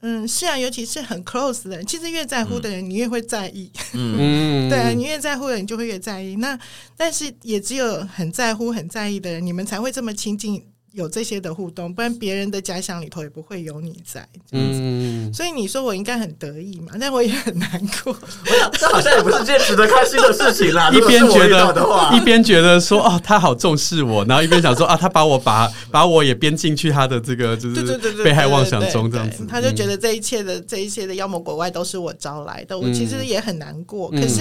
[0.03, 3.71] 嗯，是啊，尤其是很 close 的人，其实越在乎的人，你越会在意。
[3.93, 6.35] 嗯，对啊，你越在乎的人，你就会越在意。
[6.37, 6.59] 那
[6.97, 10.65] 但是也只有很在乎、很在意的人，你们才会这么亲近。
[10.93, 14.79] 有这些的互动，不然别人的假想里头也不会有你在这样子。
[14.81, 16.93] 嗯，所以你说我应该很得意嘛？
[17.01, 17.71] 但我也很难
[18.05, 18.13] 过。
[18.15, 20.91] 我想这好像也不是件值得开心的事情啦。
[20.95, 29.47] 一边觉得一边觉得说哦，他好重视我，然后一边想说啊，他把我把 把我也编进去他的这个就是被害妄想中这样子。
[29.49, 32.79] 他就觉得这一切的这一切的妖魔鬼怪都是我招来的。
[32.79, 34.41] 我其实也很难过，可是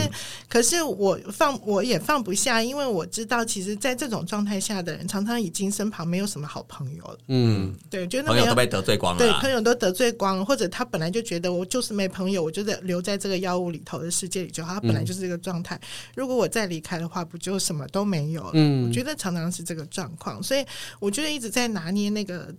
[0.50, 6.41] 可是我放我也放不下，因为我知道，其实，在这种状态下的人，常常已经身旁没有什么。
[6.48, 15.80] 好朋友了，嗯，对，觉得朋友都被得罪光了，对，朋友都得罪光了，或者他本来就觉得我就是没朋友，我就在留在这个药物里头的世界里就好，他本来就是这个状态。
[16.16, 18.52] 如果我再离开的话，不就什么都没有了？
[18.54, 20.66] 嗯，我觉得常常是这个状况，所以
[21.00, 22.54] 我觉得一直在拿捏那个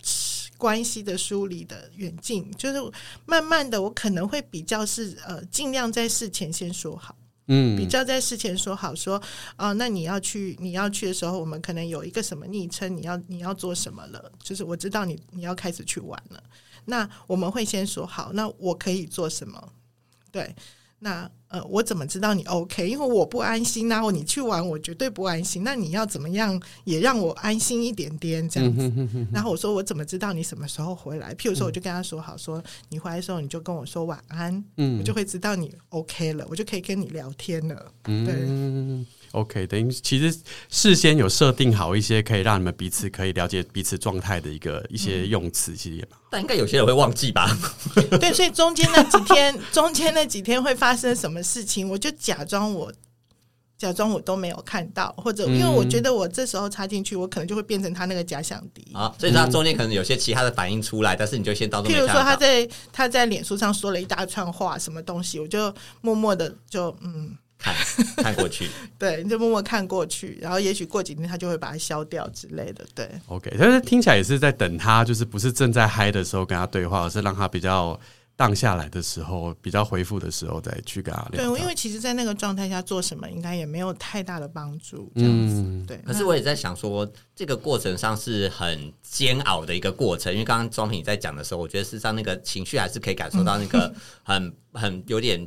[0.59, 2.81] 关系的梳理的远近，就是
[3.27, 7.15] 慢慢的，我可能会比较是呃，尽量在事前先说好。
[7.47, 9.21] 嗯，比较在事前说好说，
[9.57, 14.31] 啊、那你要去，你要去的时候，我们可能有一个什么昵称，你要你要做什么了？
[14.43, 16.43] 就是我知道你你要开始去玩了，
[16.85, 19.73] 那我们会先说好，那我可以做什么？
[20.31, 20.55] 对。
[21.05, 22.89] 那呃，我怎么知道你 OK？
[22.89, 25.65] 因为我不安心然后你去玩，我绝对不安心。
[25.65, 28.91] 那你要怎么样也让我安心一点点这样子？
[29.33, 31.35] 然后我说我怎么知道你什么时候回来？
[31.35, 37.93] 譬如说，我就跟他说好，说你回来的时候你就跟我说晚安，嗯，我就会知道你 OK 了，我就可以跟你聊天了。
[38.05, 39.05] 对。
[39.33, 46.21] OK，等于其实事先有设定好一些可以让你们彼此可以了解彼此状态的一个一些用词，其实也蛮。
[46.31, 47.49] 但应该有些人会忘记吧？
[48.21, 52.93] 对，所以中间那几天， 中间那几天会发生什么事情，我就假装我
[53.79, 59.15] 假装我都没有看到，或者因为我觉得我这时候插进去，我可能就会变成他那个假想敌啊。
[59.19, 61.91] 所以他中间可能有些其他的反应出来，但是你就先当做。
[61.91, 67.35] 譬如说他在他在脸书上说了一大串话，什么东西，我就默默的就嗯。
[67.63, 67.75] 看
[68.25, 73.09] 看过去， 对，你就默默看过去，然后也许过几天他就会把它消掉之类的，对。
[73.29, 77.99] OK，但是听起来也是在等他，就是不是正在嗨的时候跟他对话，而是让他比较
[78.35, 81.45] 荡下来的时候，比较恢复的时候再去跟他聊。
[81.45, 85.13] 对，因为其实，在那个状态下做什么，应该也没有太大的帮助。
[85.15, 85.97] 这样子，嗯、对。
[85.99, 93.95] 可是我也在想说，这个过程上是很煎熬的一个过程，因为刚刚庄平在讲的时候，我觉得事实上那个情绪还是可以感受到那个
[94.25, 95.47] 很很有点。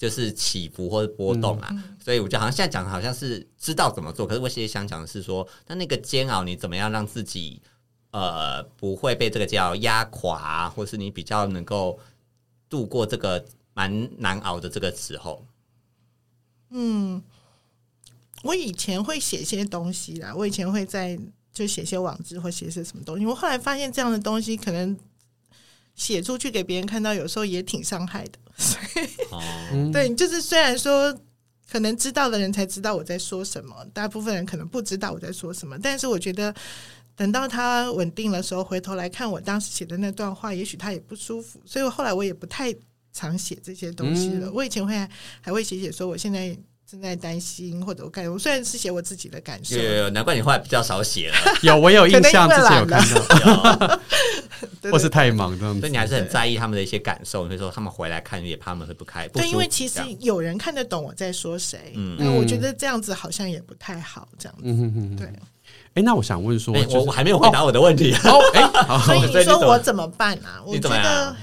[0.00, 7.60] 就是起伏或者波动啊，嗯、所以我觉得好像现在讲的好像是知道怎么做，可是我其实想讲的是说，那那个煎熬你怎么样让自己
[8.10, 11.98] 呃不会被这个煎熬压垮，或是你比较能够
[12.70, 15.44] 度过这个蛮难熬的这个时候。
[16.70, 17.22] 嗯，
[18.42, 21.20] 我以前会写些东西啦，我以前会在
[21.52, 24.98] 就写些网志或写些什么东西，我后来发现这样的东西可能。
[26.00, 28.38] 写出去给别人看到，有时候也挺伤害的。
[28.56, 31.14] 所以，哦、对，就是虽然说
[31.70, 35.78] 可能知道的人才知道我在说什么，大部分人可能不知道我在说什么。
[35.78, 36.54] 但是我觉得，
[37.14, 41.60] 等到他稳定的时候，回头来看我当时写的那段话，也许他也不舒服。
[41.66, 42.74] 所以我后来我也不太
[43.12, 44.46] 常写这些东西了。
[44.46, 44.96] 嗯、我以前会
[45.42, 46.56] 还会写写说，我现在。
[46.90, 51.36] 正在担心，或者我感觉，我虽然是写我自己的感受，有难怪你后来比较少写了。
[51.62, 54.00] 有，我有印象，之前有看到，
[54.90, 57.46] 或是太忙这样子，所以你还是很在意他们的一些感受。
[57.46, 59.28] 所以说，他们回来看也怕他们会不开。
[59.28, 61.92] 对，因为其实有人看得懂我在说谁。
[61.94, 64.62] 嗯，那我觉得这样子好像也不太好，这样子。
[64.64, 65.28] 嗯对。
[65.94, 68.12] 哎，那我想问说，我我还没有回答我的问题。
[68.24, 70.60] 哦， 哎，所以你说我怎么办啊？
[70.66, 71.36] 我觉得，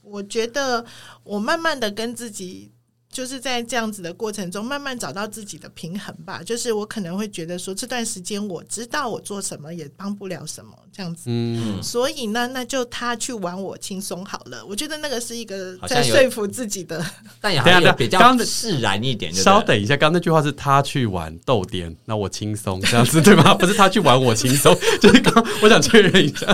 [0.00, 0.82] 我觉得
[1.22, 2.72] 我慢慢的跟自己。
[3.16, 6.42] 就是在这样子的过程中，慢慢找到自己的平衡吧。
[6.44, 11.22] 就是我可能会觉得说，这段时间我知道我做什么也帮不了什么，这样子。
[11.28, 14.62] 嗯，所以呢，那就他去玩，我轻松好了。
[14.66, 17.02] 我觉得那个是一个在说服自己的，
[17.40, 19.32] 但也还有比较释然一点。
[19.32, 23.54] 稍等一下，刚刚那句话是他去玩逗点，那我轻松这样子对吗？
[23.56, 26.46] 不是他去玩我轻松，就是刚我想确认一下，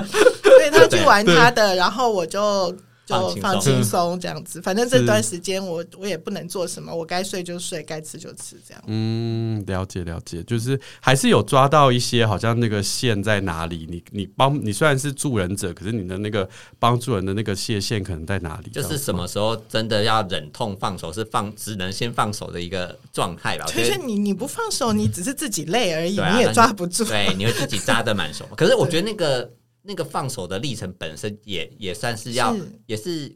[0.45, 2.73] 对他去玩他的，然后我就。
[3.05, 4.63] 就放轻松这样子。
[4.63, 8.83] 反正这段时间我我也不能做什么，我该睡就睡，该吃就吃，这样。
[8.87, 13.87] 嗯，了解了解，就是还是有抓到一些好像那个线在哪里。
[13.91, 18.71] 你你帮你虽然是助人者，可是你的那个帮助人的那个界线可能在哪里？
[18.71, 23.67] 就是什么时候真的要忍痛放手，是放只能先放手的一个状态吧？
[23.67, 27.05] 就是你你不放手，你只是自己累而已，嗯、你也抓不住。
[27.05, 28.49] 对，你会自己扎的满手。
[28.57, 29.51] 可是我觉得那个。
[29.83, 33.35] 那个放手的历程本身也也算是要，是也是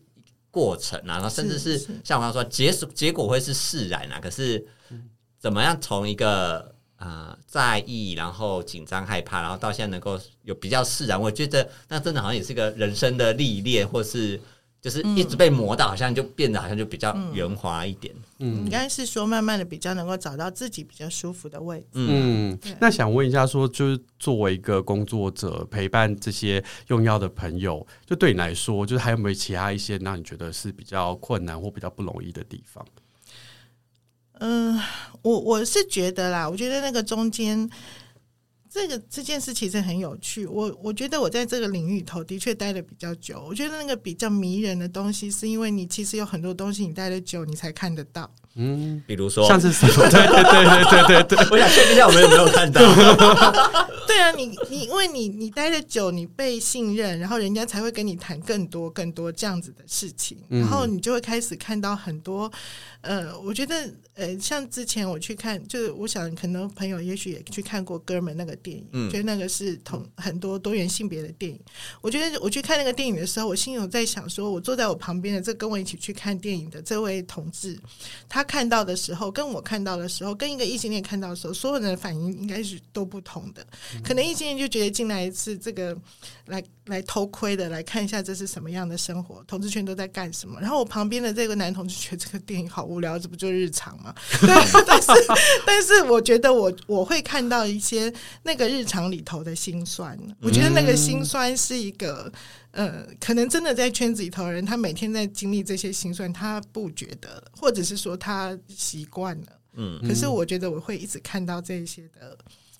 [0.50, 4.18] 过程啊，然后甚至是像我刚刚说，结结果会是释然啊。
[4.20, 4.64] 可是
[5.38, 14.40] 怎么样从一个呃在意，然后紧张害怕，然后到现在能够有比较释然，我觉得那真的好像也是一个人生的历练，或是。
[14.86, 18.14] 就是一直被磨到，好像就变得好像就比较圆滑一点。
[18.38, 21.86] 嗯，应该是说慢慢的比较能够找到自己比较舒服的位置。
[21.94, 32.86] 嗯，那想问一下，说就是作为一个工作者，陪伴这些用药的朋友，就对你来说，就是还有没有其他一些让你觉得是比较困难或比较不容易的地方？
[34.34, 34.80] 嗯，
[35.22, 37.68] 我我是觉得啦，我觉得那个中间。
[38.76, 43.42] 这个这件事其实很有趣，我我觉得我在这个领域里头的确待的比较久。
[43.48, 48.30] 我觉得那个比较迷人的东西，是因为你其实有很多东西你待的久，你才看得到。
[48.54, 49.94] 嗯，比如说像是什么？
[50.12, 52.80] 对对对对对对，我想确定一下，我们有没有看到？
[54.06, 62.52] 对啊，你你因为你你待的久，你被信任，然后人家才会跟你谈更多更多这样子的事情，然后你就会开始看到很多。
[63.00, 63.90] 呃，我觉得。
[64.16, 71.60] 呃，像之前我去看，就是我想可能朋友也许也去看过《哥们》那个电影，嗯，觉得那个是同很多多元性别的电影。
[72.00, 77.78] 我觉得我去看那个电影的时候，我心里有在想，说我坐在我旁边的这跟我一起去看电影的这位同志，
[78.26, 83.66] 他看到的时候，跟我看到的时候，跟一个异性恋看到的时候，所有人的反应应该是都不同的。
[84.02, 85.94] 可能异性恋就觉得进来一次这个
[86.46, 90.58] 来来偷窥的，来看一下这是什么样的生活，同志圈都在干什么。
[90.58, 94.05] 然后我旁边的这个男同志觉得这个电影好无聊，这不就日常吗？
[94.40, 94.48] 对，
[94.86, 95.08] 但是
[95.66, 100.18] 但是，我觉得我我会看到一些那个日常里头的辛酸。
[100.40, 102.32] 我觉得那个辛酸是一个，
[102.70, 109.46] 呃，可能真的在圈子里头的人，他每天在经历这些辛酸，他不觉得，或者是说他习惯了。
[109.74, 112.36] 嗯，可是我觉得我会一直看到这些的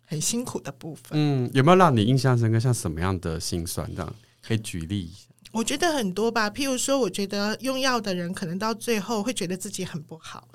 [0.07, 1.11] 很辛苦的部分。
[1.13, 2.59] 嗯，有没有让你印象深刻？
[2.59, 3.89] 像什么样的辛酸？
[3.95, 4.17] 这样
[4.47, 5.27] 可以举例一下。
[5.53, 10.47] 我觉得很多吧，譬如说，我觉得用药的人可能到最后会觉得自己很不好。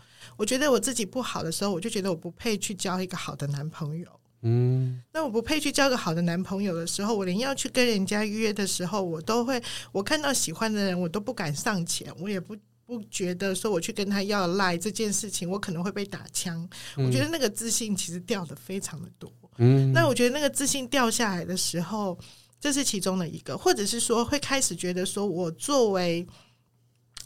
[0.41, 4.07] 我觉得我自己不好的时候，我就觉得我不配去交一个好的男朋友。
[4.41, 9.61] 嗯，那我不配去交个好的男朋友的时候，我连要去跟人家约的时候，我都会，
[9.91, 16.67] 我看到喜欢的人，我都不敢上前，我也不不觉得说我去跟他要赖这件事情，我可能会被打枪。
[16.97, 19.31] 我觉得那个自信其实掉的非常的多。
[19.59, 22.17] 嗯，那我觉得那个自信掉下来的时候，
[22.59, 26.25] 这是其中的一个，或者是说会开始觉得说我作为。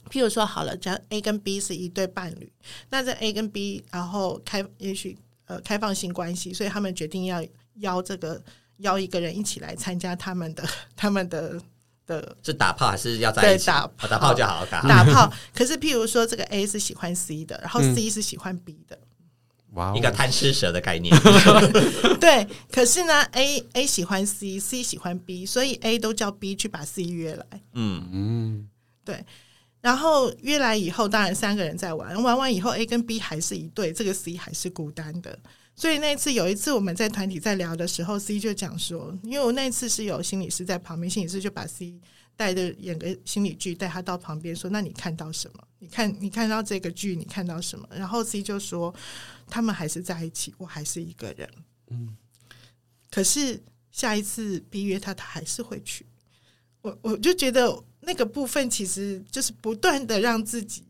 [0.10, 2.51] 譬如说好了，这样 A 跟 B 是一对伴侣，
[2.89, 7.43] 那这 A 跟 B 然后开也许呃开放性关系，所以他们决定要
[7.76, 8.41] 邀这个
[8.78, 10.64] 邀一个人一起来参加他们的
[10.95, 11.60] 他们的
[12.06, 13.66] 的，是打炮还是要在一起？
[13.66, 15.32] 对，打打炮就好好打打炮。
[15.56, 18.99] 可是譬如说这个 A 是喜欢 C 的，然后 C 是喜欢 B 的，
[19.74, 21.16] 哇、嗯，一个贪吃蛇的概念。
[22.22, 27.45] 对，可是呢，A A 喜欢 C，C 喜欢 B，所以 A 都叫 B 去把 C 约来。
[27.74, 28.70] 嗯嗯，
[29.03, 29.26] 对。
[29.86, 35.38] 然后约来以后，当然三个人在玩，玩完以后，A 跟 B 还是一对，这个 C 还是孤单的。
[35.75, 41.93] 所以那次有一次我们在团体在聊的时候，C 就讲说，因为我那次是有心理师在旁边，心理师就把 C
[42.36, 45.63] 带着演个心理剧，带他到旁边说：“那你看到什么？
[45.77, 48.91] 你看你看到这个剧，你看到什么？”然后 C 就说
[49.47, 51.47] ：“他们还是在一起，我还是一个人。”
[51.91, 52.17] 嗯，
[53.11, 53.61] 可是
[53.91, 56.07] 下一次 B 约他，他还是会去。
[56.81, 57.83] 我我就觉得。
[58.06, 60.84] 那个部分其实就是不断的让自己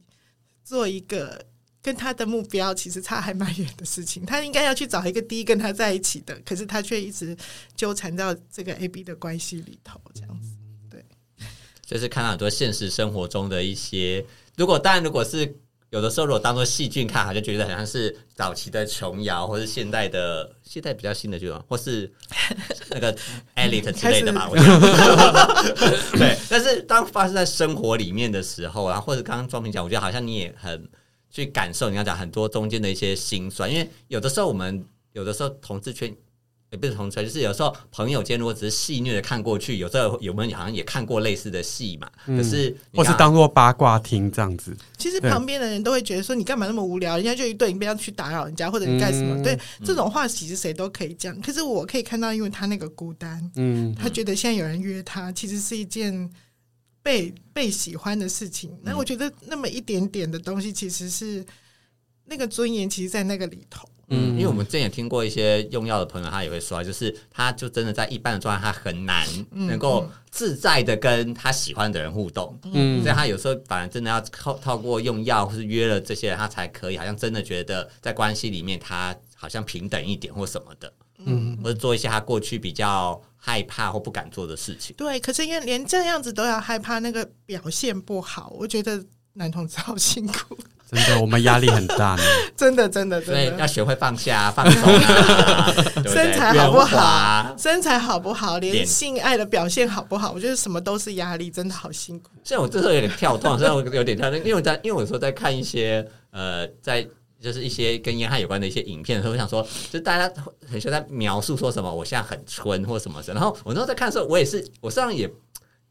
[0.63, 1.43] 做一个
[1.81, 4.25] 跟他的目标其实差还蛮远的事情。
[4.25, 7.35] 他应该要去找一个第一跟他在一起的，可是他却一直
[7.75, 10.49] 纠缠到这个 A B 的关系里头，这样子。
[10.89, 11.03] 对，
[11.85, 14.25] 就是看到很多现实生活中的一些，
[14.57, 15.55] 如果当然如果是。
[15.95, 22.11] 有的时候，如果当做戏剧看，好像觉得好像是早期的琼瑶，或是现代的现代比较新的剧，或是
[22.89, 23.15] 那个
[23.55, 24.45] Elite 之类的吧。
[24.51, 30.85] 我觉得对，但是当发生在生活里面的时候，然后或者刚刚庄平讲，我觉得好像你也很
[31.31, 36.13] 去感受，你要讲很多中间的一些辛酸，因为有的时候我们有的时候同志圈。
[36.75, 42.11] 也不是同吹，就是有时候朋友间如果只是戏谑的看过去，有时候有没有好像也看过类似的戏嘛？
[42.25, 44.75] 可是或是当做八卦听这样子。
[44.97, 47.15] 其实旁边的人都会觉得说，你干嘛那么无聊？
[47.15, 49.41] 人家就一对，你不要去打扰人家，或者你干什么？
[49.41, 51.39] 对，这种话其实谁都可以讲。
[51.41, 56.29] 可是我可以看到，因为他那个孤单，嗯，他觉得现在有人约他，其实是一件
[57.01, 58.77] 被被喜欢的事情。
[58.83, 61.45] 那我觉得那么一点点的东西，其实是
[62.25, 63.87] 那个尊严，其实，在那个里头。
[64.09, 72.57] 嗯，因为我们之前也听过一些用药的朋友，他也会说，就是他就真的在一般的状态，他很难能够自在的跟他喜欢的人互动。
[72.73, 80.91] 嗯，所以他有时候反而真的要靠透过用药或是约了这些人，他才可以好像真的觉得在关系里面他好像平等一点或什么的。
[81.27, 84.93] 嗯，或者做一些他过去比较害怕或不敢做的事情。
[84.97, 89.03] 对，可是因为连这样子都要害怕那个表现不好，我觉得
[89.35, 90.57] 男同志好辛苦。
[90.91, 92.23] 真的，我们压力很大呢。
[92.55, 95.73] 真的，真的，真的，所以要学会放下、放松啊。
[96.05, 97.55] 身材好不好？
[97.57, 98.59] 身材好不好？
[98.59, 100.31] 连性爱的表现好不好？
[100.31, 102.29] 我觉得什么都是压力，真的好辛苦。
[102.43, 107.05] 虽然我这时候有点跳动，虽然我有点跳动，因为我在，因为我有时候在看一些呃，在
[107.41, 110.31] 就是一些跟烟害有关的一些影片的时候，我想说，就大家
[110.71, 113.33] 很喜欢在描述说什么，我现在很春或什么的。
[113.33, 115.27] 然后我那时候在看的时候，我也是，我实际上也，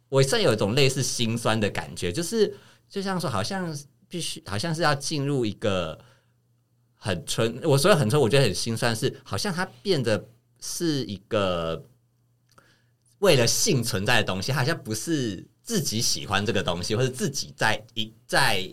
[0.08, 2.54] 我实际上有一种类似心酸的感觉，就是
[2.88, 3.76] 就像说，好像。
[4.06, 5.98] 必须好像是要进入一个
[6.94, 10.28] 很纯，我说很纯，我觉得很心酸，是好像它变得
[10.60, 11.84] 是一个
[13.18, 18.70] 为了性存在的东西，好像不是自己喜欢这个东西，或者自己在一在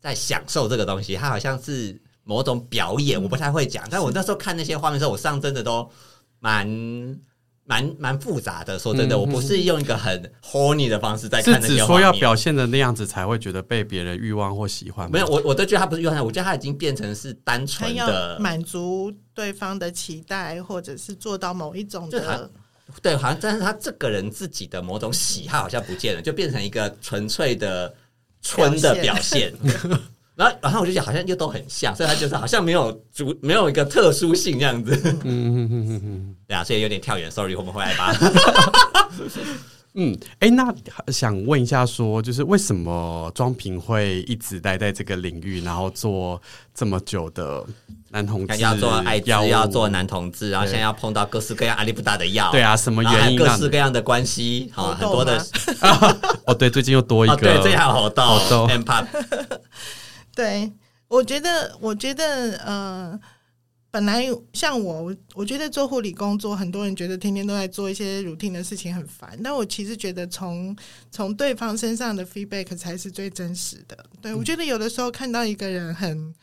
[0.00, 3.86] 在享受这个东西，它好像是某种表演，我不太会讲。
[3.88, 5.88] 但我那时候看那些画面的时候，我上真的都
[6.40, 6.66] 蛮。
[7.66, 11.78] 蛮蛮复杂的，说真的，我不是用一个很 horny 的方式在看那些画面。
[11.78, 15.10] 是指说要表现的那样子才会觉得被别人欲望或喜欢？
[15.10, 22.50] 没有，我我都觉得他不是欲望，我觉得他已经变成是单纯的满足对方的期待，或者是做到某一种的。
[23.00, 27.92] 对，好像但是他这个人自己的某种喜好好像不见了，就变成一个纯粹的
[28.42, 29.52] 春的表现。
[30.36, 34.98] 然后，然后我就觉得好像又都很像，所以他就是好像没有主，没有一个特殊性这样子。
[35.04, 38.12] 嗯嗯嗯嗯嗯，对啊，所以有点跳远，sorry，我们回来吧。
[39.96, 40.74] 嗯，哎、欸，那
[41.12, 46.42] 想问一下说，说就是为什么庄平会一直待在这个领域，然后做
[46.74, 47.64] 这么久的
[48.10, 53.38] 男同志，要做艾滋，要做男同志，然后现在要碰到各式各样阿里不达的药，对啊，什么原因？
[53.38, 55.40] 各式各样的关系，好很多的。
[56.44, 58.34] 哦，对，最近又多一个， 哦、对，这还好到
[58.66, 59.06] M-Pop
[60.34, 60.72] 对，
[61.08, 63.20] 我觉得，我觉得，呃，
[63.90, 69.38] 本来像我，我觉得做护理工作，很多人觉得天天都在做一些 routine 的事情很烦。
[69.42, 70.74] 但我其实觉得从，
[71.10, 74.04] 从从对方身上的 feedback 才是最真实的。
[74.20, 76.34] 对，我觉得有的时候看到一个人很，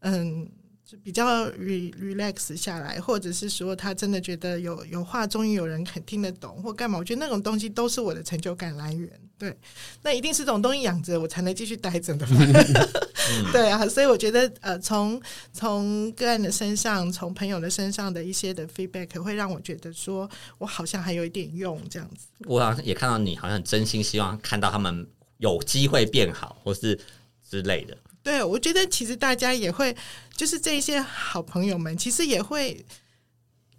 [0.00, 0.48] 嗯。
[0.90, 6.96] 就比较 re relax 下来，或者是说他真的觉得有有话终于有人肯听得懂，或干嘛？
[6.96, 9.10] 我觉得那种东西都是我的成就感来源。
[9.36, 9.54] 对，
[10.02, 12.26] 那一定是这种东西养着我才能继续待着的。
[13.52, 15.20] 对啊，所以我觉得呃，从
[15.52, 20.26] 从个案的身上，从朋友的身上的一些的 feedback，会让我觉得说
[20.56, 22.28] 我好像还有一点用这样子。
[22.46, 26.98] 我好像也看到你好像真心希望看到他们有机会变好，或是
[27.46, 27.94] 之类的。
[28.20, 29.94] 对，我觉得其实大家也会，
[30.38, 32.86] 就是这些好朋友们，其实也会，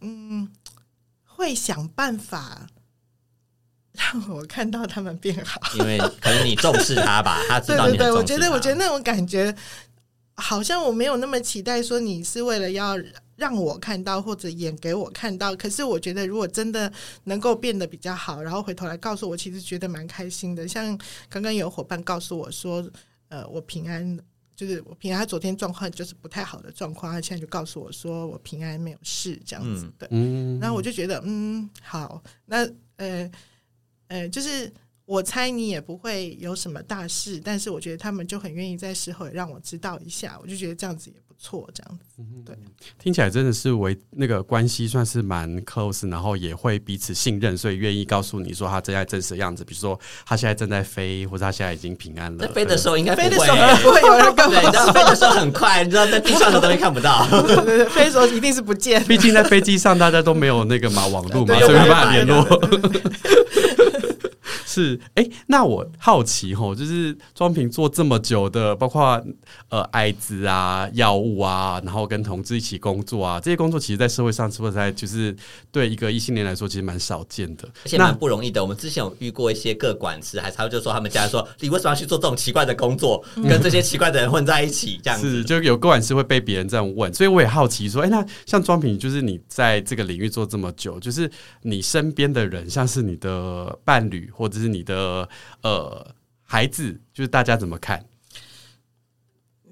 [0.02, 0.52] 嗯，
[1.24, 2.68] 会想办法
[3.94, 5.62] 让我看到他们变好。
[5.78, 7.98] 因为可能你重视他吧， 他知道你重视他。
[7.98, 9.56] 对对对，我觉得，我觉得那种感觉，
[10.36, 12.98] 好像我没有那么期待说你是为了要
[13.38, 15.56] 让我看到或者演给我看到。
[15.56, 16.92] 可是我觉得，如果真的
[17.24, 20.68] 能够变得比较好，然后回头来告诉我，其实觉得蛮开心的。
[20.68, 21.00] 像
[21.30, 22.86] 刚刚有伙伴告诉我说。
[23.32, 24.20] 呃，我平安，
[24.60, 25.20] 就是我平安。
[25.20, 30.06] 他昨天状况就是不太好的状况，他现在就告诉我说我平安没有事这样子的。
[30.12, 33.32] 嗯，然后我就觉得，嗯，好，那呃
[34.08, 34.70] 呃，就是
[35.06, 41.16] 我猜你也不会有什么大事，但是我觉得他们就很愿意在事后也让我知道一下，我就觉得这样子也。
[41.40, 42.56] 错，这样子，对，
[43.02, 52.48] 听起来真的是为那个关系算是蛮 close，然后也会彼此信任，所以愿意告诉你说他正在真实的样子，比如说他现在正在飞，或者他现在已经平安了。
[52.50, 59.02] 飞的时候应该飞的时候不会有人干嘛，你知道 飞的时候很快，你知道在地上的东西看不到，对对对，飞的时候一定是不见。
[59.06, 62.44] 毕竟在飞机上大家都没有那个嘛网络嘛，所以没办法联络。
[64.80, 69.22] 是，哎、欸，那我好奇吼，就是庄平做这么久的，包括
[69.70, 75.36] 呃艾滋啊、药物啊，然后跟同志一起工作啊，这些工作其实，在社会上是不是在就是
[75.72, 78.62] 对一个异性恋来说，其实蛮少见的，而且蛮不容易的。
[78.62, 85.00] 我们之前有遇过一些个管师，还他就说他们家人说，你为什么要去做这种奇怪的工作，跟这些奇怪的人混在一起？
[85.02, 91.28] 这样子是就有个管师会被别人这样问，所以我也好奇说，哎、欸，那像庄平，就是你在这个领域做这么久，就是
[91.64, 94.60] 你身边的人，像是你的伴侣或者。
[94.60, 95.28] 是你的
[95.62, 98.06] 呃孩子，就是大家怎么看？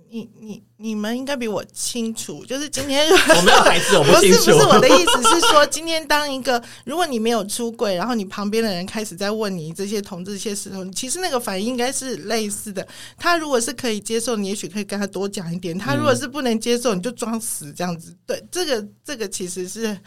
[0.10, 4.38] 你你你们应该比我清楚，就是今天 我没有孩子，我不清楚。
[4.38, 12.88] 不是不是，我的意思是说，今天当一个如果你没有出柜，然后你旁边的人开始在问你这些同志这些事情，其实那个反应应该是类似的。
[13.18, 18.16] 他如果是可以接受，你也许可以跟他多讲一点；他如果是不能接受，你就装死这样子。
[18.26, 20.00] 对，这个这个其实是。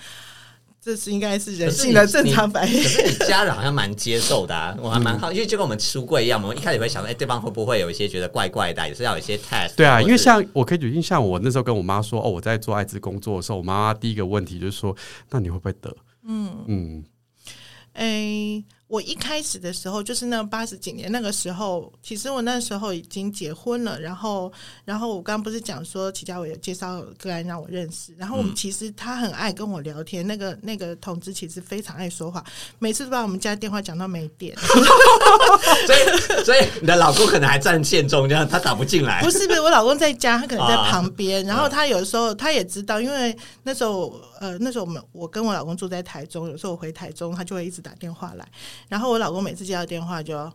[0.83, 2.83] 这是应该是人性的正常反应。
[2.83, 9.75] 可是你家人好像蛮接受的啊，我还蛮好，因为就跟我们出柜一样，我们一开始会想说，哎，对方会不会有一些觉得怪怪的，也是要有一些 test。
[9.77, 14.97] 对啊，因为像我可以举例，像我那时候跟我妈说，哦，我在做艾滋工作的时候，我妈妈第一个问题就是说，
[15.31, 15.95] 那你会不会得？
[16.27, 17.05] 嗯嗯，
[17.93, 18.65] 哎。
[18.91, 24.01] 我一开始的时候，就是那八十几年那个时候，其实我那时候已经结婚了。
[24.01, 24.53] 然后，
[24.85, 28.13] 然后我刚刚不是讲说齐家伟有介绍个案让我认识。
[28.19, 32.45] 然后我们其实他很爱跟我聊天，那个那个同志其实非常爱说话，
[32.81, 34.57] 每次都把我们家电话讲到没电。
[35.87, 39.23] 所以，所以你的老公可能还占线中，这样他打不进来。
[39.23, 41.47] 不是不是，我老公在家，他可能在旁边。
[41.47, 48.45] 然后他有时候他也知道，因为那时候呃那时候我们我跟我老公住在台中，有时候我回台中，他就会一直打电话来。
[48.89, 50.51] 然后我老公每次接到电话就，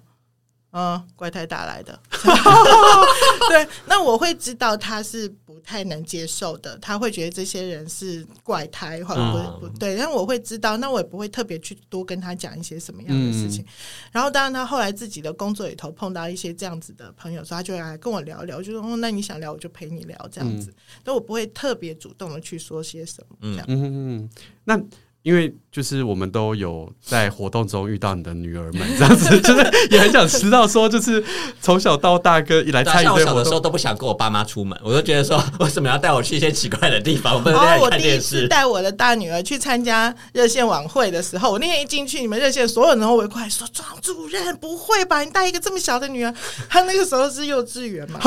[0.72, 1.98] 嗯，怪胎打来的，
[3.50, 9.22] 对，那我会知道他是不太能接受的，他会觉得这些人是怪胎，或者
[9.60, 13.66] 不不对，然后我会知道，那我也不会特别去多跟他讲一些什么样的事情。
[14.12, 20.74] 然后当然他后来自己的工作里头碰到一些这样子的朋友时候，他就来跟我聊聊，就说哦，那你想聊我就陪你聊这样子，
[21.06, 24.30] 但我不会特别主动的去说些什么，这样，嗯嗯，
[24.66, 24.78] 那。
[25.26, 31.22] 因为就是我们都有在活动中遇到你的女儿们， 这样子就是也很想知道说，就是
[31.62, 37.36] 从小到大跟一来参与我小的时候都不想跟我爸妈出门，我都觉得说为什么要带我去一些奇怪的地方？
[37.36, 37.98] 我不能在 看电视。
[37.98, 45.20] 哦，我第一次带我的大女儿去参加热线晚会的时候，我那天一进去，你们热线所有人都围过来说：“庄主任，不会吧？
[45.26, 46.34] 你带一个这么小的女儿？
[46.70, 48.18] 她那个时候是幼稚园嘛？”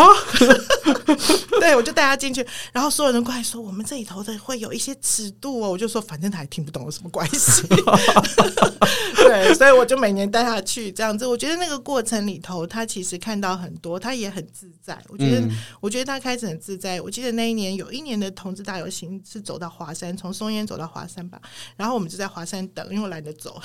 [1.61, 7.38] 对，我就带她进去，然后所有人过来说：“我们这里头的会有一些尺度哦。”我就说：“反正她也听不懂。”有什么关系？
[9.17, 11.27] 对，所以我就每年带他去这样子。
[11.27, 14.99] 我觉得那个过程里头，他其实看到很多，他也很自在。
[15.09, 17.01] 我觉得，嗯、我觉得他开始很自在。
[17.01, 21.39] 我记得那一年有一年的同志大游行是走到华山，从松烟走到华山吧。
[21.77, 23.61] 然后我们就在华山等，因为我懒得走。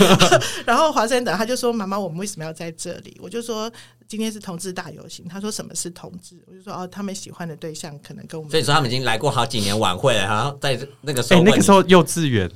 [0.64, 3.70] 然后华山等，他就说：“妈妈，我们为什么要在这里？”我就说
[4.08, 12.50] ：“今天是同志大游行。”他说：“什么是同志？”我就说：“哦，他们喜欢的对象可能跟我们……”所以说他们已经来过好几年晚会了，然后在那个时候，哎，那个时候幼稚园。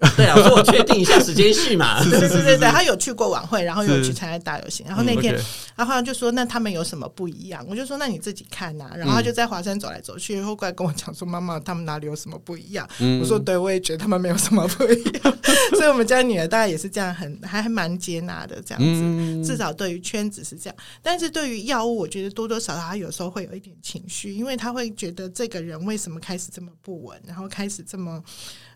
[0.16, 2.02] 对啊，我说我确定一下时间序嘛。
[2.02, 5.34] 对对对对，他有去过晚会，然后有去参加大游行，然后那天，
[5.76, 12.88] 然后他就说：“那他们有什么不一样？”我就说：“那你自己看呐。”然后他就在华山走来走去，然后过来跟我讲说：“妈妈，他们哪里有什么不一样？”
[13.20, 15.38] 我说：“对，我也觉得他们没有什么不一样。
[15.76, 19.46] ”所以，我们家女儿大概也是这样，很还还蛮接纳的这样子。
[19.46, 28.22] 至少对于圈子是这样，但是对于药物，我觉得多多少少他有时候会有一点情绪，因为他会觉得这个人为什么开始这么不稳，然后开始这么。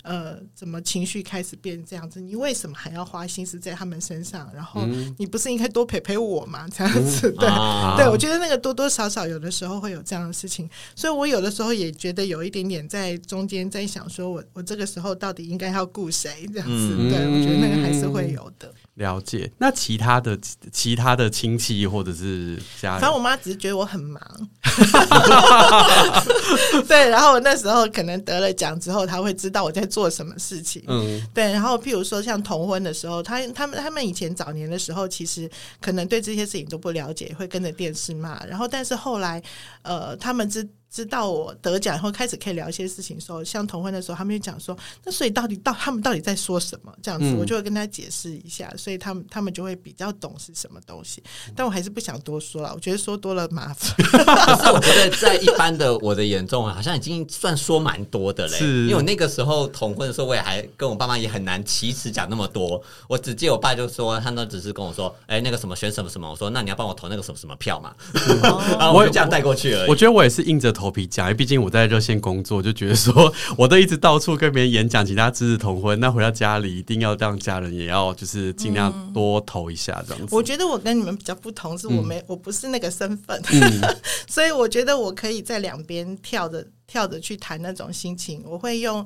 [0.05, 2.21] 呃，怎么情绪开始变这样子？
[2.21, 4.49] 你为什么还要花心思在他们身上？
[4.55, 4.83] 然后
[5.17, 6.69] 你不是应该多陪陪我吗？
[6.69, 16.47] 这样子，对、嗯、对，我觉得那个多多少少有的时候会有这样的事情，所以我有的时候也觉得有一点点在中间在想，说我我这个时候到底应该要顾谁？
[16.53, 18.71] 这样子，嗯、对我觉得那个还是会有的。
[18.95, 19.51] 了解。
[19.59, 20.39] 那其他的
[20.73, 24.23] 其他的亲戚或者是家人，反正我妈只是觉得我很忙。
[26.87, 30.83] 对，然后我那时候可能得了奖之后，她会知道我在做什么事情。
[30.87, 31.53] 嗯，对。
[31.53, 38.45] 然后譬如说像同婚的时候，他他们他们以前早年的时候，其实可能对这些事情都不了解，会跟着电视骂。
[38.47, 39.43] 然后但是后来，
[39.83, 40.67] 呃，他们知。
[40.95, 46.95] 知道我得奖后，开始可以聊一些事情的时候，像同婚的时候，他们就讲说，那所以到底到他们到底在说什么？
[47.03, 51.21] 这样子，嗯、我就会跟他解释一下，所以他们他们就会比较懂是什么东西。
[51.57, 53.93] 但我还是不想多说了，我觉得说多了麻烦。
[53.97, 58.59] 可是我觉得在一般的我的眼中，好像已经算说蛮多的嘞。
[58.61, 62.81] 因为我那个时候同婚的时候，我也还跟我爸妈也很难启齿讲那么多。
[63.09, 67.93] 我只记得我爸就说，他那只是跟我说，哎、欸，那个什么选什么什么，我说那你要帮我投那个什么什么票嘛。
[68.79, 69.89] 然后我就这样带过去而已。
[69.89, 70.84] 我，我觉得我也是硬着头。
[70.85, 80.35] 头皮讲，毕竟我在热线工作，就觉得说，我都一直到处跟别人演讲，其他知识同婚，那回到家里一定要让家人也要就是尽量多投一下这样子。
[80.35, 83.97] 我觉得我跟你们比较不同，是我没、嗯、我不是那个身份，嗯、
[84.29, 86.67] 所以我觉得我可以在两边跳着。
[86.87, 89.05] 跳着去谈那种心情，我会用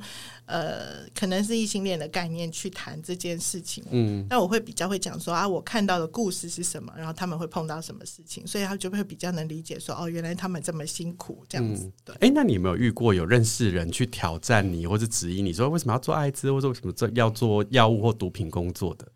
[0.49, 3.85] 呃，可能是异性恋的概念去谈这件事情。
[3.91, 11.85] 嗯，那我会比较会讲说啊，我看到的故事是什么，然后他们会碰到什么事情，所以他就会比较能理解说哦，原来他们这么辛苦这样子。
[11.85, 19.07] 嗯、对，哎、欸，那你有没有遇过有认识人去挑战你，或者质疑你说为什么要做艾滋，或者为什么做要做药物或毒品工作的？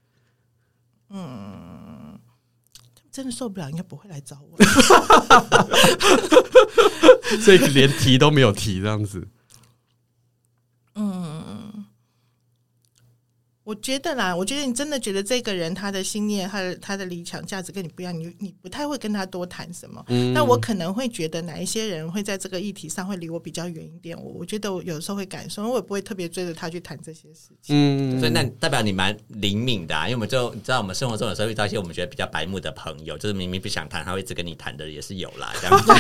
[1.09, 2.20] 嗯，
[3.11, 4.62] 真的受不了，应该不会来找我。
[7.41, 9.26] 所以连提都没有提这样子。
[13.65, 20.05] 我觉得啦，我觉得你真的觉得这个人他的信念、他的他的理想价值跟你不一样，你你不太会跟他多谈什么。
[20.09, 24.21] 嗯，那我可能会觉得哪一些人会在这个议题上会离我比较远一点。
[24.21, 27.69] 我我觉得我有时候会感受，我也不会特别追着他去谈这些事情。
[27.69, 35.93] 嗯，所以那代表你蛮灵敏的啊，因为我们就你知道，我们生活中有时候遇到一些我们觉得比较白目的朋友，就是明明不想谈，他会一直跟你谈的也是有啦，这样子。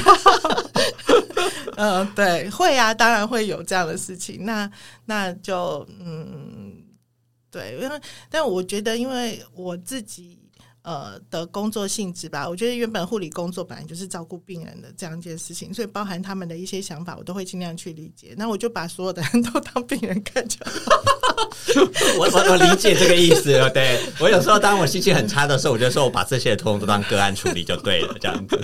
[1.76, 4.44] 嗯， 对，会啊，当然会有这样的事情。
[4.44, 4.68] 那
[5.04, 6.81] 那就嗯。
[7.52, 8.00] 对，因为
[8.30, 10.38] 但我觉得，因为我自己
[10.82, 18.34] 呃的工作性质吧，我觉得原本护理工作本来就是照顾病人的这样一件事情，所以包含他们的一些想法，我都会尽量去理解。
[18.38, 20.72] 那我就把所有的人 都当病人看就好。
[22.18, 23.70] 我我我理解这个意思了。
[23.70, 28.58] 对，我有时候当我心情很差的时候，我就说我把这些通通都当个案处理就对了，这样子。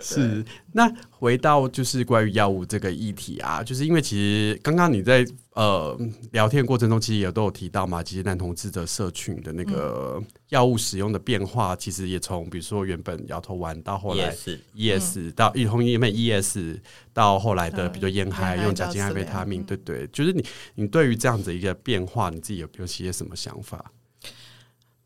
[0.00, 5.26] 是，那回到就是关于药物这个议题啊，就是因为其实刚刚你在
[5.58, 5.98] 呃
[6.30, 14.32] 聊天过程中，其实也都有提到嘛，其实男同志的社群的那个药物使用的变化，其实也从比如说原本摇头丸到后来
[14.76, 16.78] ES 到从原本 ES
[17.12, 20.44] 到后来的比如说烟嗨用甲腈胺维他命，对对，就是你
[20.76, 23.90] 你对于这样子一个变化，你自己有有些什么想法？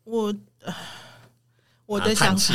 [0.03, 0.31] 我。
[1.85, 2.53] 我的想法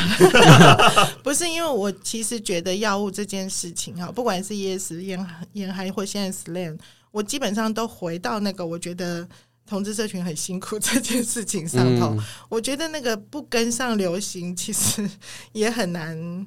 [1.22, 6.78] 不是因为我其实觉得药物这件事情哈，不管是 ES 烟烟嗨或现在 SLAM，
[7.10, 9.28] 我基本上都回到那个我觉得
[9.66, 12.14] 同志社群很辛苦 这件事情上头。
[12.14, 15.08] 嗯、我觉得那个不跟上流行，其实
[15.52, 16.46] 也很难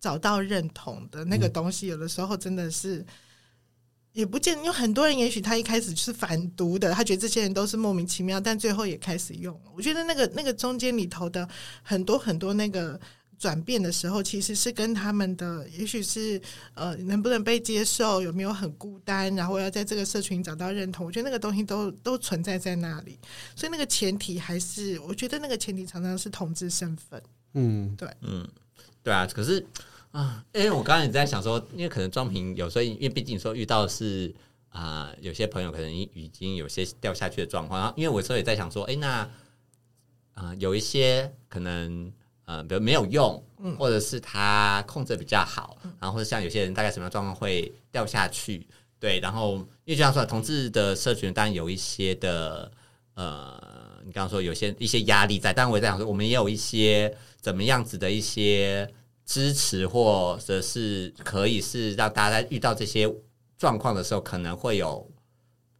[0.00, 1.86] 找到认同的那个东西。
[1.86, 3.04] 有的时候真的是。
[4.12, 9.70] 也不见，因为很多人也许他一开始是反毒的，他觉得这些人都是莫名其妙，但最后也开始用了。
[9.72, 11.48] 我觉得那个那个中间里头的
[11.80, 13.00] 很多很多那个
[13.40, 16.40] 转变的时候，其实是跟他们的也许是
[16.74, 21.06] 呃能不能被接受，有没有很孤单，然后要在这个社群找到认同。
[21.06, 23.18] 我觉得那个东西都都存在在那里，
[23.56, 27.20] 所以那个前提还是我觉得那个前提常常是同志身份。
[27.54, 28.46] 嗯，对，嗯，
[29.02, 29.66] 对啊，可是。
[30.12, 34.34] 啊，因为我刚才也在想说，因为可能庄平有时候，因为毕竟说遇到的是
[34.70, 37.78] 啊、呃，有些朋友可能已经有些掉下去的状况。
[37.78, 39.18] 然后，因为我有时候也在想说，哎，那
[40.32, 42.12] 啊、呃，有一些可能
[42.50, 43.40] 呃，比如没有用，
[43.78, 48.66] 或者是他控制比较好，然后或者像有些人大概什么样状况会掉下去？
[48.98, 52.72] 对，然后因为就像说，同志的社群当然有一些的
[53.14, 58.92] 呃，你刚刚说有些一些压力在，但我也在想说，我们也有一些怎么样子的一些。
[59.26, 63.08] 支持或者是可以是让大家在遇到这些
[63.56, 65.08] 状况的时候，可能会有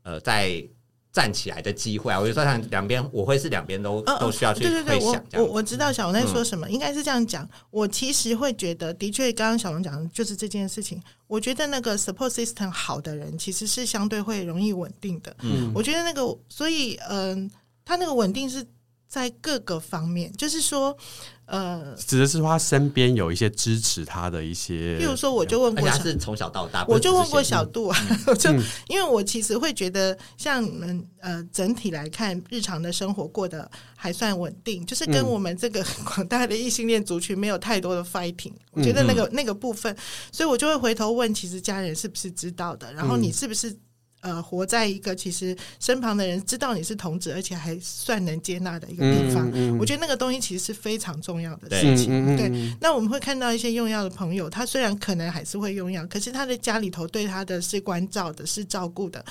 [0.05, 0.65] 呃在
[1.13, 2.19] 站起来的机会啊。
[2.19, 5.25] 我就说，像两边，我会是两边都、哦、都需要去会想。
[5.35, 7.49] 我我我知道小龙在说什么，嗯、应该是这样讲。
[7.71, 11.03] 我其实会觉得，的确，刚刚小龙讲的就是这件事情。
[11.27, 15.37] 我觉得那个 support system 好的人，其实是相对会容易稳定的。
[15.43, 17.51] 嗯，我觉得那个，所以嗯、呃，
[17.85, 18.67] 他那个稳定是
[19.09, 20.97] 在各个方面，就是说。
[21.51, 27.99] 呃，指的是说他身边有一些支持他的一些，比如说我就问过，他是从小到大，我就问过小杜啊，
[28.29, 28.53] 嗯、 就
[28.87, 39.97] 因为我其实会觉得，像你们呃整体来看，日常的生活过得还算稳定，就是跟我们这个广大的异性恋族群没有太多的 fighting，我觉得那个那个部分，
[40.31, 43.77] 所以我就会回头问，其实家人是不是知道的，然后你是不是？
[44.21, 49.49] 呃，活在一个其实身旁的人知道你是同志，而且还算能接纳的一个地方。
[49.49, 52.37] 嗯嗯、我觉得那个东西其实是非常重要的事情。
[52.37, 59.25] 对，对，那我们会看到一些用药的朋友，他虽然可能还是会用药，可是他的家里头对他的是关照的，是照顾的。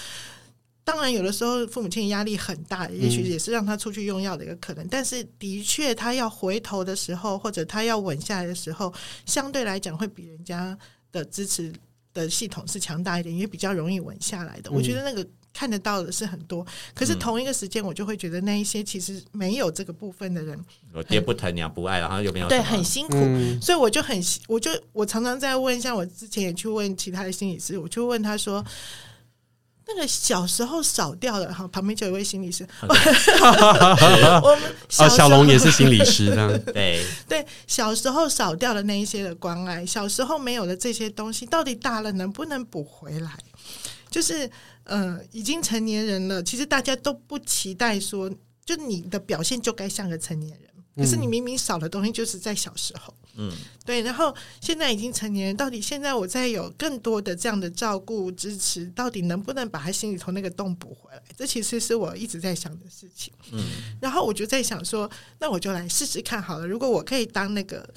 [0.84, 4.88] 当然，有的时候父母亲压力很大，也许也是让他出去用药的一个可能。
[4.88, 8.92] 但是，的确，他要回头的时候，或者他要稳下来的时候，
[9.28, 10.76] 相对来讲会比人家
[11.12, 11.72] 的支持。
[12.14, 14.70] 的系统是强大一点，也比较容易稳下来的。
[14.70, 20.60] 嗯、我觉得那个看得到的是很多，可是同一个时间，我就会觉得那一些其实没有这个部分的人，
[20.94, 28.64] 我爹不疼娘不爱，然后有没有对很辛苦，嗯、所以我就很我就我常常在问，像我之前也去问其他的心理师，我就问他说。
[29.96, 32.68] 那个小时候少掉的哈，旁边就有一位心理师。
[32.82, 36.58] 我们啊，小龙也是心理师呢。
[36.74, 43.32] 对对，小时候少掉的那一些的关爱，小时候没有的这些东西，到底大了能不能补回来？
[44.10, 44.50] 就是
[44.84, 48.30] 呃，已经成年人了，其实大家都不期待说，
[48.66, 50.69] 就你的表现就该像个成年人。
[50.96, 53.52] 可是你明明少的东西就是在小时候，嗯，
[53.86, 61.24] 对，然后现在已经成年人，到底现在我再有更多的这样的照顾支持，到底能不能把他心里头那个洞补回来？
[61.38, 63.64] 这其实是我一直在想的事情，嗯，
[64.02, 65.10] 然后我就在想说，
[65.40, 67.88] 那我就来试试看好了，如果我可以当那个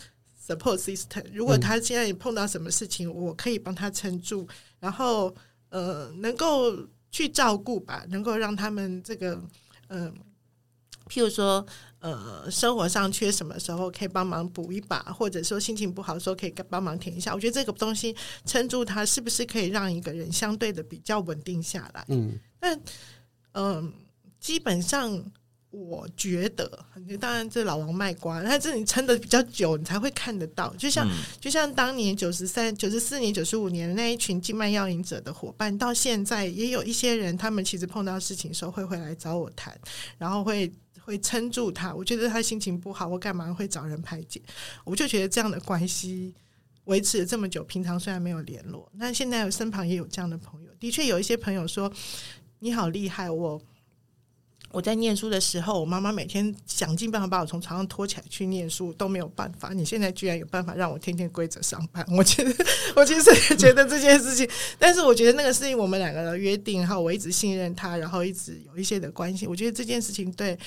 [0.46, 1.24] support system。
[1.32, 4.46] 如果他现在碰到什么事情，嗯、我可以帮他撑住，
[4.80, 5.34] 然后
[5.70, 6.76] 呃，能够
[7.10, 9.34] 去照顾吧，能够让他们这个
[9.88, 10.12] 嗯、呃，
[11.08, 11.64] 譬如说
[12.02, 17.32] 呃，生活上缺什么时候可以帮忙补一把，或者说心情不好的时候可以帮忙填一下。
[17.32, 22.04] 我觉得这个东西撑住它，是不是可以让一个人相对的比较稳定下来？
[22.08, 22.76] 嗯，但
[23.52, 23.92] 嗯、呃，
[24.38, 25.24] 基本上。
[25.74, 26.70] 我觉得，
[27.18, 30.68] 当然这老王卖瓜，但是你撑的比较久，你才会看得到。
[30.76, 39.74] 就像、嗯、就像当年九十三、九十四年、九十五年那一群静脉药瘾者的伙伴，到现在也有一些人，他们其实碰到事情的时候会回来找我谈，
[40.18, 40.70] 然后会
[41.04, 41.94] 会撑住他。
[41.94, 44.40] 我觉得他心情不好，我干嘛会找人排解？
[44.84, 46.34] 我就觉得这样的关系
[46.84, 50.70] 维持了这么久，平常虽然没有联络，那现在身旁也有这样的朋友。
[50.80, 51.92] 的确有一些朋友说
[52.60, 53.60] ：“你好厉害，我。”
[54.72, 59.74] 我在念书的时候，我妈妈每天想尽办法把我从床上拖起来去念书，都没有办法。
[59.74, 62.64] 你现在居然有办法让我天天规则上班，我觉得，
[62.96, 64.48] 我其实也觉得这件事情，
[64.78, 69.46] 但是我觉得那个是我们两个的约定，然后我一直信任他，然后一直有一些的关系。
[69.46, 70.58] 我觉得这件事情对，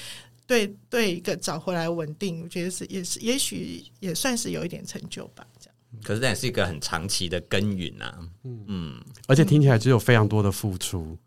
[0.48, 5.46] 对，对，一个找回来稳定，我觉得是也是，也许也算是有一点成就吧。
[5.60, 11.18] 这样，可是这也是一个很长期的耕耘啊，嗯嗯，而且听起来只有非常多的付出。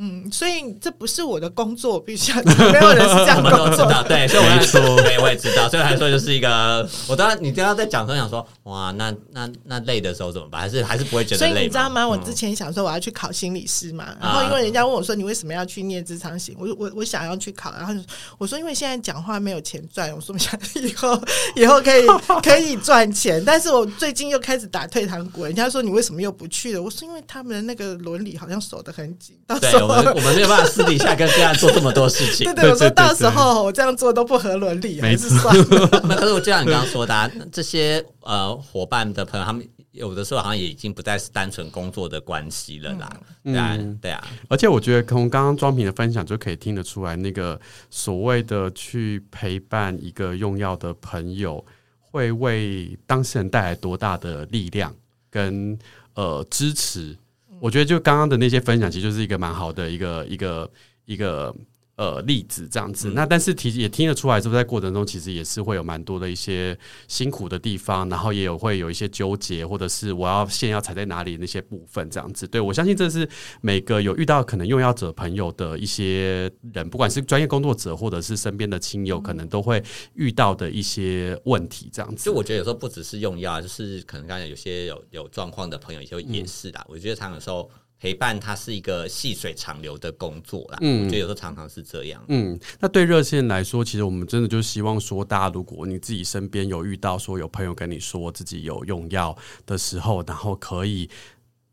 [0.00, 3.58] 嗯，所以这不是我的工作，必须要没有人是这样工作。
[3.58, 10.60] 我们都知道，对，所以我来说，对，我也知道，所以还说就是一个，我当然你刚刚在讲的时候想说，哇，那那那累的时候怎么办？
[10.60, 11.52] 还是还是不会觉得累？
[11.52, 12.06] 所以你知道吗？
[12.06, 16.54] 我之前想说我要去考心理师嘛，嗯、然后因为人家问我说你为什么要去念职场型？
[16.60, 17.92] 我我我想要去考，然后
[18.38, 21.20] 我说因为现在讲话没有钱赚，我说我想 以后
[21.56, 22.06] 以后可以
[22.40, 26.80] 可以赚钱，但是我最近又开始打退堂鼓，人家说你为什么又不去了？
[26.80, 29.87] 我说因为他们的那个伦理好像守得很紧，到时候。
[29.88, 32.44] 我们我们没有办法私底下跟这样做这么多事情。
[32.54, 35.88] 对对，我说到时候我这样做都不合伦理，还是算了。
[36.16, 43.10] 可是我就像你刚刚说的，啊，这些呃伙伴的朋友，他们有的时候好像也已经不再是单纯工作的关系了啦。
[43.42, 44.22] 对啊，对啊。
[44.48, 47.58] 而且我觉得从刚刚庄平的分享就可以听得出来，那个
[47.90, 51.64] 所谓的去陪伴一个用药的朋友，
[52.00, 54.94] 会为当事人带来多大的力量
[55.30, 55.78] 跟
[56.14, 57.16] 呃支持。
[57.60, 60.70] 我觉得就刚刚的那些分享，其实就是一个蛮好的一个一个
[61.06, 61.54] 一个
[61.98, 63.10] 呃例子这样子。
[63.10, 66.78] 那但是其实也听得出来，是不是在过程中其实也是会有蛮多的一些
[67.08, 72.46] 辛苦的地方，然后也有会有一些纠结，或者是我要线要踩在哪里那些部分这样子。
[72.46, 73.28] 对，我相信这是
[73.60, 79.82] 每个有遇到可能用药者朋友的一些人，不管是专业工作者或者是身边的亲友，可能都会
[80.14, 82.24] 遇到的一些问题这样子。
[82.24, 86.80] 就我觉得有时候不只是用药，就是可能刚才有些有有状况的朋友，就也是啦。
[86.82, 87.68] 嗯、我觉得常有时候。
[88.00, 99.36] 陪伴它是一个细水长流的工作啦，嗯，我觉得有时候常常是这样，嗯，那对热线来说，其实我们真的就希望说，大家如果你自己身边有遇到说有朋友跟你说自己有用药
[99.66, 101.10] 的时候，然后可以，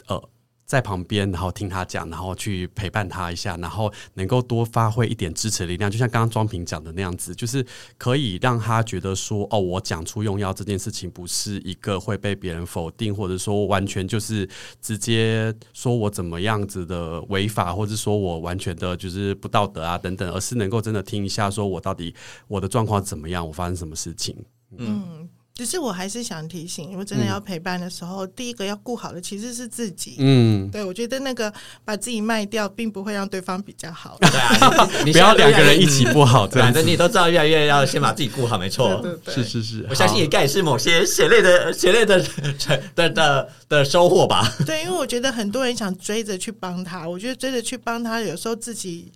[0.07, 0.29] 呃。
[0.65, 7.65] 在旁边，然后听他讲，然后去陪伴他一下，然后能够多发挥一点支持力量，就像刚刚庄平讲的那样子，就是
[7.97, 14.49] 可以让他觉得说，哦，我讲出用药这件事情不是一个会被别人否定，或者说完全就是
[14.81, 22.15] 直接说我怎么样子的违法，或者说我完全的就是不道德啊等等，而是能够真的听一下，说我到底
[22.47, 24.35] 我的状况怎么样，我发生什么事情，
[24.77, 25.29] 嗯。
[25.55, 30.17] 嗯只是我还是想提醒，因为真的要陪伴的时候，嗯、第一个要顾好的其实是自己。
[30.19, 31.51] 嗯，对，我觉得那个
[31.85, 34.17] 把自己卖掉，并不会让对方比较好。
[34.19, 38.99] 对啊，你 不要两个人一起不好，反正你都知道，越来越要先把自己顾好，没错。
[39.01, 42.19] 对对对，是是是，我相信也该也是某些血泪的血泪的
[42.93, 44.45] 的的的，的收获吧。
[44.67, 49.09] 对，因为我觉得很多人想追着去帮他，我觉得追着去帮他，有时候自己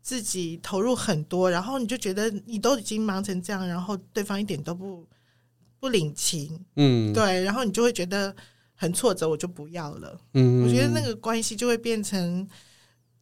[0.00, 5.04] 自己投入很多，然后你就觉得你都已经忙成这样，然后对方一点都不。
[5.80, 8.36] 不领情，嗯，对，然后你就会觉得
[8.74, 10.20] 很挫折，我就不要了。
[10.34, 12.46] 嗯，我觉得那个关系就会变成，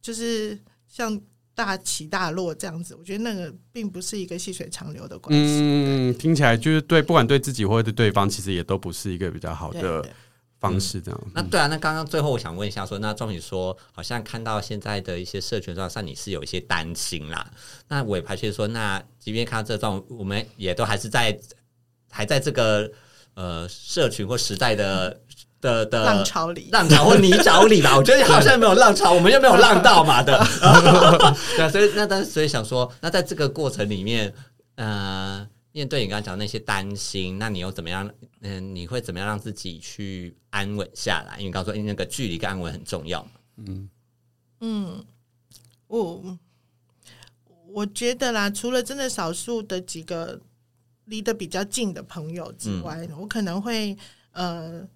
[0.01, 1.19] 就是像
[1.55, 2.93] 大起大落这样子。
[2.95, 5.59] 我觉得那个并不是一个细水长流的关系。
[5.61, 10.05] 嗯，听起来就是对，不管对自己或者对对方，其实也都不是一个比较好的
[10.59, 10.99] 方式。
[10.99, 17.49] 这样，那对啊，那刚刚最后我想问一下说，说那庄宇说，好像看到现在的一些社群状况上，你是有一些担心啦。
[17.87, 21.39] 那我也排斥说，那即便看到这种，我们也都还是在。
[22.09, 22.91] 还在这个
[23.35, 25.19] 呃社群或时代的
[25.61, 27.95] 的的浪潮里，浪潮或泥沼里吧。
[27.97, 30.37] 我觉得 好像没有浪潮，我们又没有浪到嘛的。
[31.55, 34.33] 对啊，所以那但所以想说，那在这个过程里面，
[34.75, 38.07] 呃，面对你刚刚讲的那些担心，那你又怎么样？
[38.41, 41.37] 嗯、呃，你会怎么样让自己去安稳下来？
[41.39, 43.31] 因为刚刚说，因为那个距离跟安稳很重要嘛。
[43.57, 43.89] 嗯
[44.61, 45.05] 嗯，
[45.87, 46.37] 我
[47.67, 50.39] 我觉得啦，除了真的少数的几个。
[51.09, 53.97] 离得比较近的朋友之外，嗯、我可能会
[54.31, 54.87] 呃。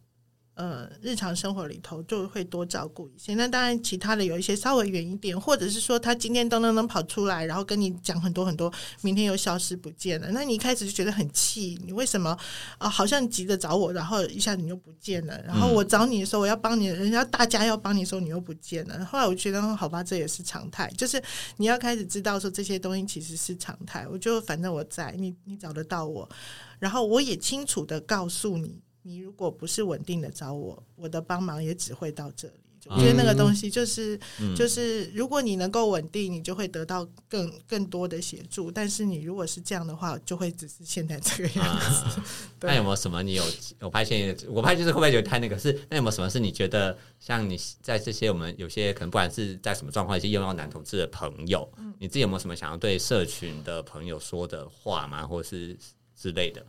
[0.55, 3.33] 呃，日常生活里头就会多照顾一些。
[3.33, 10.29] 那当然，其他的有一些稍微远一点，或者是说他今天噔噔噔跑出来，然后跟你讲很多很多，明天又消失不见了。
[10.31, 12.29] 那你一开始就觉得很气，你为什么
[12.77, 12.89] 啊、呃？
[12.89, 15.41] 好像急着找我，然后一下子你又不见了。
[15.43, 19.03] 然后我找你的时候，我要帮你，人家大家要帮你的时候，你又不见了。
[19.05, 21.19] 后来我觉得，好吧，这也是常态，就是
[21.57, 24.07] 你要开始知道说这些东西其实是常态。
[24.07, 26.29] 我就反正我在，你你找得到我，
[26.77, 28.79] 然后我也清楚的告诉你。
[29.03, 32.53] 你如果不是稳定的找我，我的帮忙也只会到这里。
[32.87, 38.69] 我觉得那个东西就是，嗯、就是如果你能够稳定，你就会得到更更多的协助。
[38.69, 42.19] 但是你如果是这样的话，就会只是现在这个样子。
[42.19, 42.25] 啊、
[42.59, 43.43] 那有没有什么你有
[43.79, 45.57] 我发现，我发现就是会不会觉得太那个？
[45.57, 55.25] 是那有没有什么是你觉得像你在这些我们有些可能不管是在什么状况，一些用到男同志的朋友，嗯、你自己有没有什么想要对社群的朋友说的话吗？
[55.25, 55.77] 或者是
[56.17, 56.65] 之类的？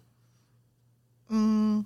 [1.31, 1.85] 嗯。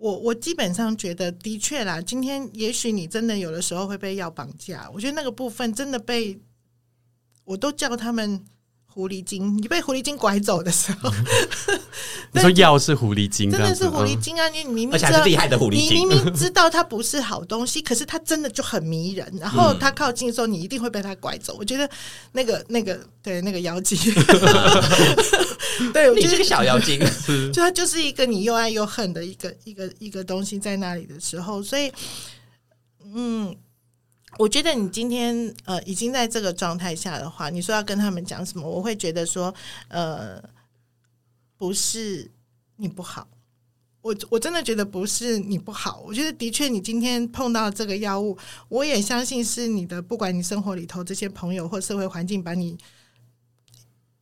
[0.00, 4.90] 我我基本上觉得，的确啦，今天也许你真的有的时候会被药绑架。
[4.92, 6.40] 我觉得那个部分真的被，
[7.44, 8.42] 我都叫他们。
[8.92, 11.10] 狐狸精， 你被狐狸精拐走的时候，
[12.32, 14.48] 你说药是狐狸精，真的是狐狸精啊！
[14.48, 19.32] 你明明而且还是厉害的狐狸精，你明明知道它不是好东西，可是它真的就很迷人。
[19.40, 21.56] 然后它靠近的时候，你一定会被它拐走。
[21.58, 21.88] 我觉得
[22.32, 23.96] 那个那个对那个妖精，
[25.94, 26.98] 对，你是个小妖精，
[27.52, 31.92] 就它就是一个你又爱又恨的一个一个一个东西在那里的时候，所以
[33.14, 33.54] 嗯。
[34.40, 38.66] 我觉得你今天呃已经在这个状态下的话，你说要跟他们讲什么？
[38.66, 39.54] 我会觉得说，
[39.88, 40.42] 呃，
[41.58, 42.30] 不是
[42.76, 43.28] 你不好，
[44.00, 46.02] 我我真的觉得不是你不好。
[46.06, 48.38] 我觉得的确，你今天碰到这个药物，
[48.70, 52.78] 我也相信是你的，不管你生活里头这些朋友或社会环境把你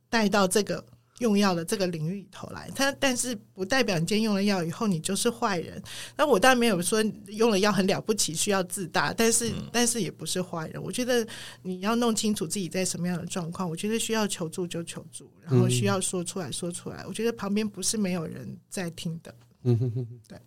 [0.08, 0.84] 带到这个。
[1.20, 5.82] 用药的这个领域里头来，他但是不代表你今天用了药以后你就是坏人。
[6.16, 10.82] 那我当然没有说用了药很了不起，需要自大，但是、嗯、但是也不是坏人。
[10.82, 11.26] 我觉得
[11.62, 17.04] 你要弄清楚自己在什么样的状况，我觉得需要求助就求助，然后需要说出来说出来。
[17.06, 19.34] 我觉得旁边不是没有人在听的。
[19.64, 20.38] 嗯哼哼，对。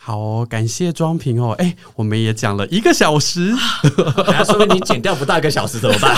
[0.00, 1.52] 好、哦，感谢庄平哦。
[1.58, 3.52] 哎，我们也讲了一个小时，
[4.28, 6.16] 那 说明你剪掉不到一个小时怎么办？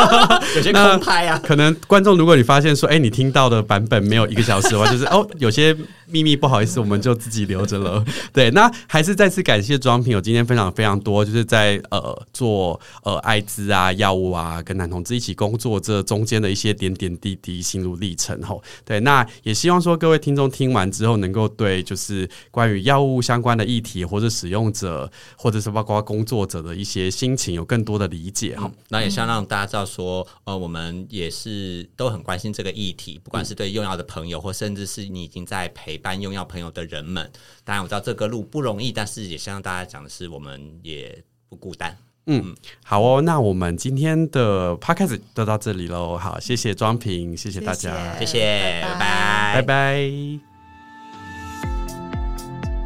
[0.56, 1.38] 有些空拍啊。
[1.44, 5.76] 可能观众，如果你发现说，哎，你听到的版本没有一个小时的话，就是哦，有些
[6.06, 8.02] 秘密不好意思，我们就自己留着了。
[8.32, 18.42] 对，那还是再次感谢庄平，我今天分享非常多，就是在呃做呃艾滋啊药物啊，跟男同志一起工作这中间的一些点点滴滴心路历程。
[18.42, 23.17] 吼，对，那也希望说各位听众听完之后，能够对就是关于药物。
[23.20, 28.72] 相关的议题，或者使用者，或者是包括工作者的一些心情，有更多的理解哈、嗯。
[28.88, 37.30] 那也希望让大家知道说，呃，我们也是都很关心这个议题，不管是对用药的朋友，或甚至是你已经在陪伴用药朋友的人们。
[37.64, 41.96] 当然，我知道这个路不容易，但是也希望大家讲的是，我们也不孤单。
[42.30, 42.54] 嗯，
[42.84, 46.18] 好哦，那我们今天的 podcast 就到这里喽。
[46.18, 49.62] 好，谢谢庄平，谢谢大家，谢谢，拜拜，拜拜。
[49.62, 50.47] 拜拜